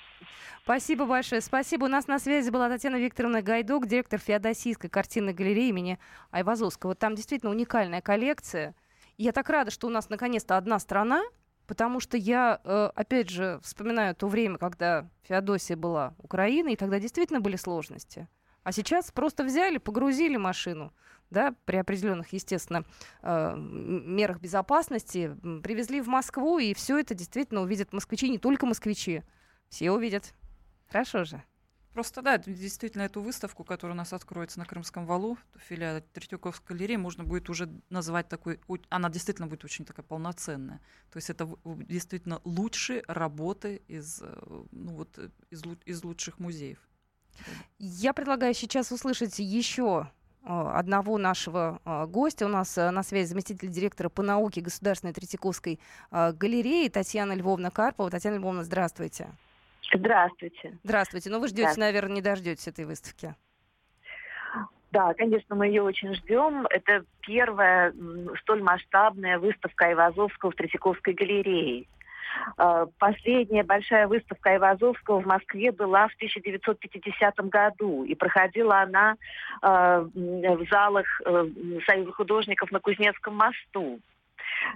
Спасибо 0.63 1.05
большое. 1.05 1.39
Спасибо. 1.39 1.85
У 1.85 1.89
нас 1.89 2.07
на 2.07 2.19
связи 2.19 2.49
была 2.49 2.67
Татьяна 2.67 2.97
Викторовна 2.97 3.41
Гайдук, 3.41 3.87
директор 3.87 4.19
Феодосийской 4.19 4.89
картинной 4.89 5.33
галереи 5.33 5.69
имени 5.69 5.99
Айвазовского. 6.31 6.95
Там 6.95 7.15
действительно 7.15 7.51
уникальная 7.51 8.01
коллекция. 8.01 8.75
Я 9.17 9.31
так 9.31 9.49
рада, 9.49 9.71
что 9.71 9.87
у 9.87 9.89
нас 9.89 10.09
наконец-то 10.09 10.57
одна 10.57 10.79
страна, 10.79 11.23
Потому 11.67 11.99
что 11.99 12.15
я, 12.15 12.61
э, 12.63 12.89
опять 12.95 13.29
же, 13.29 13.59
вспоминаю 13.63 14.15
то 14.15 14.27
время, 14.27 14.57
когда 14.57 15.09
Феодосия 15.23 15.75
была 15.75 16.13
Украиной, 16.19 16.73
и 16.73 16.75
тогда 16.75 16.99
действительно 16.99 17.39
были 17.39 17.55
сложности. 17.55 18.27
А 18.63 18.71
сейчас 18.71 19.11
просто 19.11 19.43
взяли, 19.43 19.77
погрузили 19.77 20.37
машину, 20.37 20.93
да, 21.29 21.55
при 21.65 21.77
определенных, 21.77 22.33
естественно, 22.33 22.83
э, 23.21 23.55
мерах 23.55 24.39
безопасности, 24.39 25.35
привезли 25.63 26.01
в 26.01 26.07
Москву, 26.07 26.59
и 26.59 26.73
все 26.73 26.99
это 26.99 27.15
действительно 27.15 27.61
увидят 27.61 27.93
москвичи, 27.93 28.29
не 28.29 28.37
только 28.37 28.65
москвичи. 28.65 29.23
Все 29.69 29.91
увидят. 29.91 30.33
Хорошо 30.87 31.23
же. 31.23 31.43
Просто, 31.95 32.21
да, 32.21 32.37
действительно, 32.37 33.03
эту 33.03 33.21
выставку, 33.21 33.63
которая 33.63 33.95
у 33.95 33.97
нас 33.97 34.11
откроется 34.11 34.59
на 34.59 34.65
Крымском 34.65 35.05
валу, 35.05 35.37
филиале 35.55 36.03
Третьяковской 36.11 36.73
галереи, 36.73 36.97
можно 36.97 37.23
будет 37.23 37.49
уже 37.49 37.69
назвать 37.89 38.27
такой, 38.27 38.59
она 38.89 39.09
действительно 39.09 39.47
будет 39.47 39.63
очень 39.63 39.85
такая 39.85 40.05
полноценная. 40.05 40.81
То 41.09 41.15
есть 41.15 41.29
это 41.29 41.47
действительно 41.63 42.41
лучшие 42.43 43.01
работы 43.07 43.81
из, 43.87 44.21
э, 44.21 44.63
ну, 44.71 44.91
вот, 44.91 45.17
из, 45.49 45.63
из 45.85 46.03
лучших 46.03 46.37
музеев. 46.37 46.79
Я 47.79 48.11
предлагаю 48.11 48.53
сейчас 48.53 48.91
услышать 48.91 49.39
еще 49.39 50.11
э, 50.43 50.47
одного 50.47 51.17
нашего 51.17 51.79
э, 51.85 52.07
гостя. 52.07 52.45
У 52.45 52.49
нас 52.49 52.75
на 52.75 53.03
связи 53.03 53.29
заместитель 53.29 53.69
директора 53.69 54.09
по 54.09 54.21
науке 54.21 54.59
Государственной 54.59 55.13
Третьяковской 55.13 55.79
галереи 56.11 56.89
Татьяна 56.89 57.31
Львовна 57.31 57.71
Карпова. 57.71 58.11
Татьяна 58.11 58.35
Львовна, 58.35 58.65
здравствуйте. 58.65 59.29
Здравствуйте. 59.93 60.77
Здравствуйте. 60.83 61.29
Ну, 61.29 61.39
вы 61.39 61.47
ждете, 61.47 61.73
да. 61.75 61.81
наверное, 61.81 62.15
не 62.15 62.21
дождетесь 62.21 62.67
этой 62.67 62.85
выставки. 62.85 63.35
Да, 64.91 65.13
конечно, 65.13 65.55
мы 65.55 65.67
ее 65.67 65.83
очень 65.83 66.15
ждем. 66.15 66.65
Это 66.69 67.03
первая 67.21 67.93
столь 68.41 68.63
масштабная 68.63 69.39
выставка 69.39 69.87
Айвазовского 69.87 70.51
в 70.51 70.55
Третьяковской 70.55 71.13
галерее. 71.13 71.85
А, 72.57 72.87
последняя 72.99 73.63
большая 73.63 74.07
выставка 74.07 74.51
Айвазовского 74.51 75.21
в 75.21 75.25
Москве 75.25 75.71
была 75.71 76.07
в 76.07 76.15
1950 76.15 77.35
году, 77.49 78.03
и 78.03 78.15
проходила 78.15 78.81
она 78.81 79.15
а, 79.61 80.01
в 80.01 80.65
залах 80.69 81.05
э, 81.25 81.47
Союза 81.85 82.11
художников 82.11 82.71
на 82.71 82.79
Кузнецком 82.79 83.35
мосту. 83.35 83.99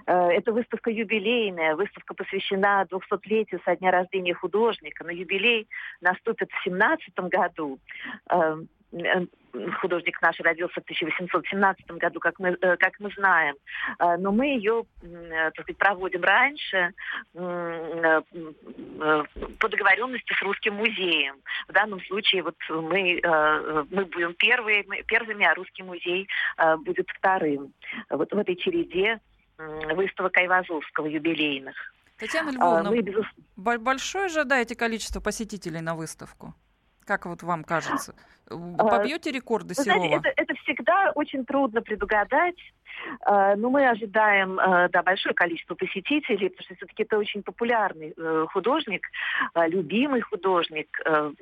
Э, 0.06 0.30
это 0.30 0.52
выставка 0.52 0.90
юбилейная, 0.90 1.76
выставка 1.76 2.14
посвящена 2.14 2.86
200-летию 2.90 3.60
со 3.64 3.76
дня 3.76 3.90
рождения 3.90 4.34
художника. 4.34 5.04
Но 5.04 5.10
юбилей 5.10 5.68
наступит 6.00 6.48
в 6.50 6.64
2017 6.64 7.14
году. 7.30 7.78
Э, 8.30 8.56
э, 8.92 9.26
художник 9.80 10.20
наш 10.22 10.38
родился 10.40 10.80
в 10.80 10.84
1817 10.84 11.90
году, 11.92 12.20
как 12.20 12.38
мы, 12.38 12.56
как 12.56 13.00
мы 13.00 13.10
знаем. 13.16 13.56
Но 13.98 14.30
мы 14.30 14.46
ее 14.46 14.84
так 15.02 15.54
сказать, 15.54 15.76
проводим 15.76 16.22
раньше 16.22 16.92
по 17.32 18.22
договоренности 19.68 20.32
с 20.32 20.42
Русским 20.42 20.74
музеем. 20.74 21.34
В 21.66 21.72
данном 21.72 22.00
случае 22.02 22.44
вот 22.44 22.54
мы, 22.68 23.20
мы 23.90 24.04
будем 24.04 24.34
первые, 24.34 24.84
первыми, 25.08 25.44
а 25.44 25.54
Русский 25.54 25.82
музей 25.82 26.28
будет 26.84 27.10
вторым. 27.10 27.72
Вот 28.08 28.32
в 28.32 28.38
этой 28.38 28.54
череде 28.54 29.18
выставок 29.94 30.36
Айвазовского 30.36 31.06
юбилейных. 31.06 31.74
Татьяна 32.18 32.50
Львовна, 32.50 32.90
а, 32.90 32.92
мы, 32.92 33.00
безус... 33.00 33.26
большое 33.56 34.26
ожидаете 34.26 34.76
количество 34.76 35.20
посетителей 35.20 35.80
на 35.80 35.94
выставку? 35.94 36.54
Как 37.04 37.26
вот 37.26 37.42
вам 37.42 37.64
кажется? 37.64 38.14
А, 38.48 38.84
Побьете 38.84 39.32
рекорды 39.32 39.74
Серова? 39.74 40.06
Знаете, 40.06 40.16
это, 40.16 40.42
это 40.42 40.54
всегда 40.62 41.12
очень 41.14 41.44
трудно 41.44 41.80
предугадать. 41.80 42.56
А, 43.22 43.56
но 43.56 43.70
мы 43.70 43.88
ожидаем 43.88 44.58
а, 44.58 44.88
да, 44.88 45.02
большое 45.02 45.34
количество 45.34 45.74
посетителей, 45.74 46.48
потому 46.48 46.64
что 46.64 46.74
все-таки 46.76 47.02
это 47.02 47.18
очень 47.18 47.42
популярный 47.42 48.14
э, 48.16 48.46
художник, 48.50 49.06
любимый 49.54 50.20
художник, 50.20 50.88
э, 51.04 51.32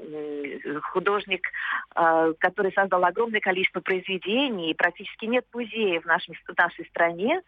художник, 0.93 1.47
который 1.95 2.73
создал 2.73 3.05
огромное 3.05 3.41
количество 3.41 3.81
произведений. 3.81 4.71
И 4.71 4.75
практически 4.75 5.27
нет 5.27 5.45
музеев 5.53 6.03
в, 6.03 6.07
нашем, 6.07 6.35
в 6.35 6.57
нашей 6.57 6.87
стране 6.87 7.43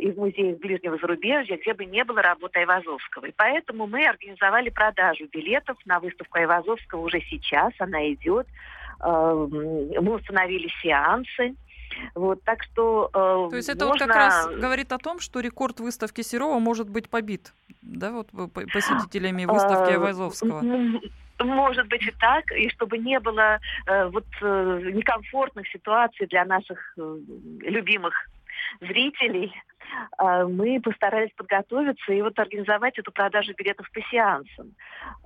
и 0.00 0.10
в 0.10 0.16
музеях 0.18 0.58
ближнего 0.58 0.96
зарубежья, 0.98 1.56
где 1.56 1.74
бы 1.74 1.84
не 1.84 2.04
было 2.04 2.22
работы 2.22 2.60
Айвазовского. 2.60 3.26
И 3.26 3.32
поэтому 3.36 3.86
мы 3.86 4.06
организовали 4.06 4.70
продажу 4.70 5.26
билетов 5.32 5.76
на 5.84 6.00
выставку 6.00 6.38
Айвазовского 6.38 7.00
уже 7.00 7.20
сейчас, 7.20 7.72
она 7.78 8.12
идет. 8.12 8.46
Мы 9.00 10.14
установили 10.14 10.68
сеансы. 10.82 11.54
Вот, 12.14 12.42
так 12.44 12.62
что 12.62 13.10
э, 13.12 13.50
То 13.50 13.56
есть 13.56 13.68
это 13.68 13.86
можно... 13.86 14.06
вот 14.06 14.12
как 14.12 14.16
раз 14.16 14.48
говорит 14.48 14.92
о 14.92 14.98
том, 14.98 15.20
что 15.20 15.40
рекорд 15.40 15.80
выставки 15.80 16.22
Серова 16.22 16.58
может 16.58 16.88
быть 16.88 17.08
побит, 17.08 17.52
да, 17.82 18.12
вот 18.12 18.28
посетителями 18.52 19.44
выставки 19.44 19.90
а, 19.90 19.94
Айвазовского. 19.94 20.62
Может 21.40 21.88
быть 21.88 22.02
и 22.02 22.12
так, 22.20 22.44
и 22.52 22.68
чтобы 22.70 22.98
не 22.98 23.18
было 23.18 23.58
э, 23.86 24.06
вот 24.06 24.26
э, 24.40 24.90
некомфортных 24.94 25.66
ситуаций 25.68 26.26
для 26.28 26.44
наших 26.44 26.78
э, 26.96 27.18
любимых 27.62 28.14
зрителей, 28.80 29.52
мы 30.18 30.80
постарались 30.80 31.32
подготовиться 31.36 32.12
и 32.12 32.22
вот 32.22 32.38
организовать 32.38 32.98
эту 32.98 33.12
продажу 33.12 33.52
билетов 33.56 33.90
по 33.92 34.00
сеансам. 34.10 34.74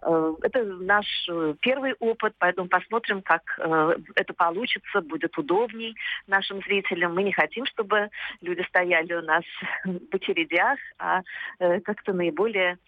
А, 0.02 0.34
это 0.42 0.64
наш 0.64 1.06
э, 1.28 1.54
первый 1.60 1.94
опыт, 1.98 2.34
поэтому 2.38 2.68
посмотрим, 2.68 3.22
как 3.22 3.42
э, 3.58 3.96
это 4.14 4.32
получится, 4.34 5.00
будет 5.00 5.36
удобней 5.38 5.94
нашим 6.26 6.60
зрителям. 6.62 7.14
Мы 7.14 7.22
не 7.22 7.32
хотим, 7.32 7.66
чтобы 7.66 8.10
люди 8.40 8.62
стояли 8.68 9.14
у 9.14 9.22
нас 9.22 9.44
в 9.84 10.14
очередях, 10.14 10.78
а 10.98 11.22
э, 11.58 11.80
как-то 11.80 12.12
наиболее 12.12 12.78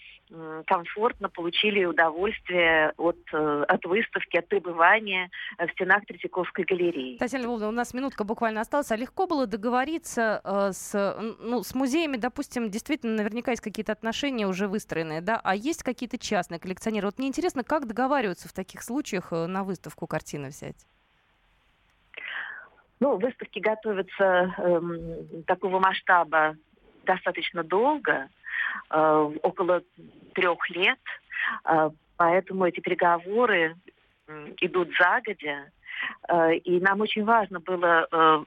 комфортно 0.66 1.28
получили 1.28 1.84
удовольствие 1.84 2.92
от, 2.96 3.18
э, 3.32 3.64
от 3.66 3.84
выставки, 3.84 4.36
от 4.36 4.46
пребывания 4.46 5.30
в 5.58 5.68
стенах 5.72 6.04
Третьяковской 6.06 6.64
галереи. 6.64 7.18
Татьяна 7.18 7.44
Львовна, 7.44 7.68
у 7.68 7.72
нас 7.72 7.92
минутка 7.94 8.24
буквально 8.24 8.60
осталась. 8.60 8.90
А 8.92 8.96
легко 8.96 9.26
было 9.26 9.46
договориться 9.46 10.40
э, 10.44 10.72
с, 10.72 11.16
ну, 11.40 11.59
с 11.62 11.74
музеями, 11.74 12.16
допустим, 12.16 12.70
действительно, 12.70 13.16
наверняка 13.16 13.52
есть 13.52 13.62
какие-то 13.62 13.92
отношения 13.92 14.46
уже 14.46 14.68
выстроенные, 14.68 15.20
да, 15.20 15.40
а 15.42 15.54
есть 15.54 15.82
какие-то 15.82 16.18
частные 16.18 16.58
коллекционеры. 16.58 17.06
Вот 17.06 17.18
мне 17.18 17.28
интересно, 17.28 17.64
как 17.64 17.86
договариваются 17.86 18.48
в 18.48 18.52
таких 18.52 18.82
случаях 18.82 19.32
э, 19.32 19.46
на 19.46 19.64
выставку 19.64 20.06
картины 20.06 20.48
взять? 20.48 20.86
Ну, 23.00 23.16
выставки 23.16 23.58
готовятся 23.58 24.54
э, 24.58 24.80
такого 25.46 25.78
масштаба 25.78 26.56
достаточно 27.04 27.64
долго, 27.64 28.28
э, 28.90 29.30
около 29.42 29.82
трех 30.34 30.70
лет, 30.70 31.00
э, 31.64 31.90
поэтому 32.16 32.66
эти 32.66 32.80
переговоры 32.80 33.76
идут 34.60 34.90
загодя. 34.98 35.70
Э, 36.28 36.54
и 36.54 36.80
нам 36.80 37.00
очень 37.00 37.24
важно 37.24 37.60
было 37.60 38.06
э, 38.10 38.44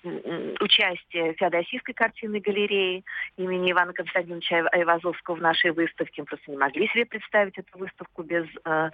участие 0.59 1.33
Феодосийской 1.33 1.93
картинной 1.93 2.39
галереи 2.39 3.03
имени 3.37 3.71
Ивана 3.71 3.93
Константиновича 3.93 4.67
Айвазовского 4.71 5.35
в 5.35 5.41
нашей 5.41 5.71
выставке. 5.71 6.21
Мы 6.21 6.25
просто 6.25 6.51
не 6.51 6.57
могли 6.57 6.87
себе 6.89 7.05
представить 7.05 7.57
эту 7.57 7.77
выставку 7.77 8.23
без, 8.23 8.45
э, 8.65 8.89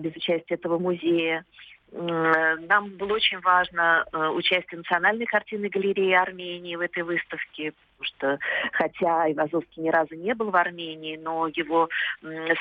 без 0.00 0.16
участия 0.16 0.54
этого 0.54 0.78
музея. 0.78 1.44
Нам 1.90 2.90
было 2.96 3.14
очень 3.14 3.40
важно 3.40 4.04
участие 4.34 4.78
Национальной 4.78 5.26
картинной 5.26 5.70
галереи 5.70 6.12
Армении 6.12 6.76
в 6.76 6.80
этой 6.80 7.02
выставке, 7.02 7.72
потому 7.98 8.04
что 8.04 8.38
хотя 8.72 9.32
Ивазовский 9.32 9.82
ни 9.82 9.88
разу 9.88 10.14
не 10.14 10.34
был 10.34 10.50
в 10.50 10.56
Армении, 10.56 11.16
но 11.16 11.48
его 11.48 11.88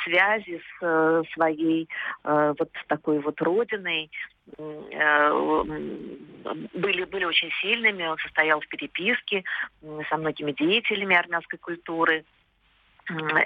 связи 0.04 0.60
с 0.60 0.84
э, 0.84 1.24
своей 1.34 1.88
э, 2.24 2.54
вот 2.58 2.70
такой 2.88 3.20
вот 3.20 3.42
родиной 3.42 4.10
э, 4.58 5.64
были, 6.74 7.04
были 7.06 7.26
очень 7.26 7.52
сильными. 7.62 8.06
Он 8.06 8.18
состоял 8.18 8.60
в 8.60 8.68
переписке 8.68 9.44
со 10.10 10.18
многими 10.18 10.52
деятелями 10.52 11.16
армянской 11.16 11.60
культуры. 11.60 12.26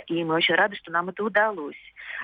И 0.08 0.24
мы 0.24 0.36
очень 0.36 0.56
рады, 0.56 0.76
что 0.76 0.91
нам 0.91 1.10
это 1.10 1.24
удалось. 1.24 1.76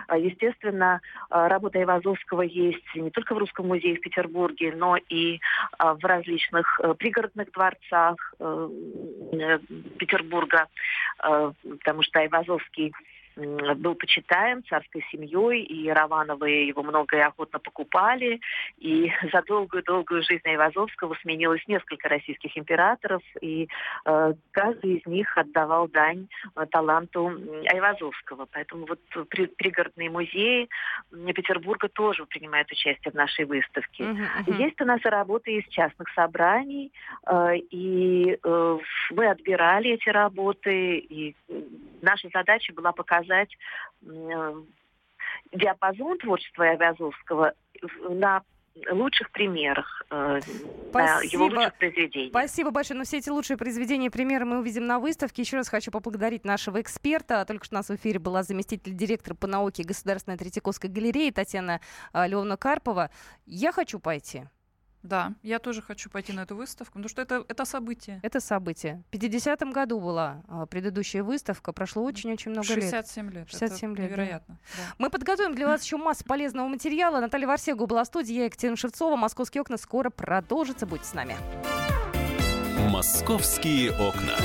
А, 0.08 0.18
естественно, 0.18 1.02
а, 1.30 1.48
работа 1.48 1.82
Ивазовского 1.82 2.42
есть 2.42 2.96
не 2.96 3.12
только 3.12 3.36
в 3.36 3.38
Русском 3.38 3.68
музее 3.68 3.98
в 3.98 4.02
Петербурге, 4.02 4.74
но 4.76 4.98
и 4.98 5.40
а, 5.78 5.94
в 5.94 6.04
различных 6.04 6.80
э, 6.82 6.94
пригородных 6.96 7.52
дворцах 7.52 8.34
э, 8.40 8.70
э, 9.34 9.60
Петербурга, 9.98 10.68
потому 11.18 12.04
что 12.04 12.26
Ивазовский 12.26 12.94
был 13.38 13.96
почитаем 13.96 14.64
царской 14.66 15.06
семьей, 15.12 15.64
и 15.64 15.90
Романовы 15.90 16.50
его 16.50 16.84
много 16.84 17.18
и 17.18 17.22
охотно 17.22 17.60
покупали. 17.60 18.40
И 18.78 19.12
за 19.32 19.42
долгую-долгую 19.44 20.24
жизнь 20.24 20.46
Айвазовского 20.46 21.16
сменилось 21.22 21.62
несколько 21.68 22.10
российских 22.10 22.58
императоров, 22.58 23.22
и 23.42 23.68
э, 24.06 24.34
каждый 24.52 24.98
из 24.98 25.06
них 25.06 25.38
отдавал 25.38 25.88
дань 25.88 26.28
э, 26.56 26.66
таланту 26.72 27.32
Айвазовского. 27.72 28.48
Поэтому 28.52 28.88
вот 28.88 29.00
при, 29.30 29.46
пригородные 29.46 30.10
музеи 30.10 30.70
Петербурга 31.12 31.90
тоже 31.90 32.26
принимают 32.26 32.72
участие 32.72 33.12
в 33.12 33.16
нашей 33.16 33.46
выставке. 33.46 34.04
Uh-huh, 34.04 34.28
uh-huh. 34.46 34.58
Есть 34.58 34.82
у 34.82 34.86
нас 34.86 35.00
и 35.06 35.10
работы 35.10 35.58
из 35.58 35.68
частных 35.68 36.10
собраний, 36.14 36.92
э, 37.28 37.58
и 37.70 38.38
э, 38.44 38.78
мы 39.12 39.28
отбирали 39.28 39.92
эти 39.92 40.10
работы, 40.10 40.98
и 40.98 41.36
наша 42.02 42.30
задача 42.34 42.74
была 42.74 42.92
показать 42.92 43.27
показать 43.28 43.50
э, 44.06 44.54
диапазон 45.54 46.18
творчества 46.20 46.66
Авиазовского 46.66 47.54
на 48.10 48.42
лучших 48.92 49.32
примерах, 49.32 50.04
э, 50.12 50.40
на 50.94 51.22
его 51.22 51.46
лучших 51.46 51.78
произведениях. 51.78 52.30
Спасибо 52.30 52.70
большое. 52.70 52.98
Но 52.98 53.06
все 53.06 53.18
эти 53.18 53.30
лучшие 53.30 53.58
произведения, 53.58 54.12
примеры 54.12 54.46
мы 54.46 54.60
увидим 54.60 54.86
на 54.86 55.00
выставке. 55.00 55.42
Еще 55.42 55.58
раз 55.58 55.68
хочу 55.68 55.92
поблагодарить 55.92 56.46
нашего 56.46 56.80
эксперта. 56.80 57.44
Только 57.46 57.66
что 57.66 57.76
у 57.76 57.80
нас 57.80 57.90
в 57.90 57.96
эфире 57.96 58.20
была 58.20 58.44
заместитель 58.44 58.94
директора 58.94 59.34
по 59.36 59.48
науке 59.48 59.84
Государственной 59.84 60.38
Третьяковской 60.38 60.88
галереи 60.88 61.32
Татьяна 61.32 61.82
э, 62.14 62.28
Леовна 62.28 62.58
Карпова. 62.58 63.10
Я 63.46 63.72
хочу 63.72 64.00
пойти. 64.00 64.44
Да, 65.08 65.34
я 65.42 65.60
тоже 65.60 65.82
хочу 65.82 66.10
пойти 66.10 66.34
на 66.34 66.42
эту 66.42 66.56
выставку, 66.56 66.94
потому 66.94 67.10
что 67.10 67.22
это, 67.22 67.46
это 67.48 67.66
событие. 67.66 68.20
Это 68.24 68.40
событие. 68.40 69.04
В 69.12 69.16
50-м 69.16 69.72
году 69.72 70.00
была 70.00 70.44
а, 70.48 70.66
предыдущая 70.66 71.24
выставка, 71.24 71.72
прошло 71.72 72.04
очень-очень 72.04 72.52
много 72.52 72.68
67 72.68 73.32
лет. 73.32 73.50
67 73.50 73.90
лет. 73.92 74.00
лет, 74.00 74.10
невероятно. 74.12 74.58
Да. 74.76 74.84
Да. 74.84 74.96
Мы 74.98 75.10
подготовим 75.10 75.56
для 75.56 75.68
вас 75.68 75.84
еще 75.84 75.98
массу 75.98 76.26
полезного 76.26 76.68
материала. 76.68 77.22
Наталья 77.22 77.48
Варсегу 77.48 77.88
была 77.88 78.04
в 78.04 78.08
студии, 78.08 78.34
я 78.34 78.46
Екатерина 78.46 78.76
Шевцова. 78.76 79.16
«Московские 79.16 79.62
окна» 79.62 79.78
скоро 79.78 80.10
продолжится. 80.10 80.86
Будьте 80.86 81.06
с 81.06 81.14
нами. 81.14 81.38
«Московские 82.90 83.92
окна». 83.92 84.36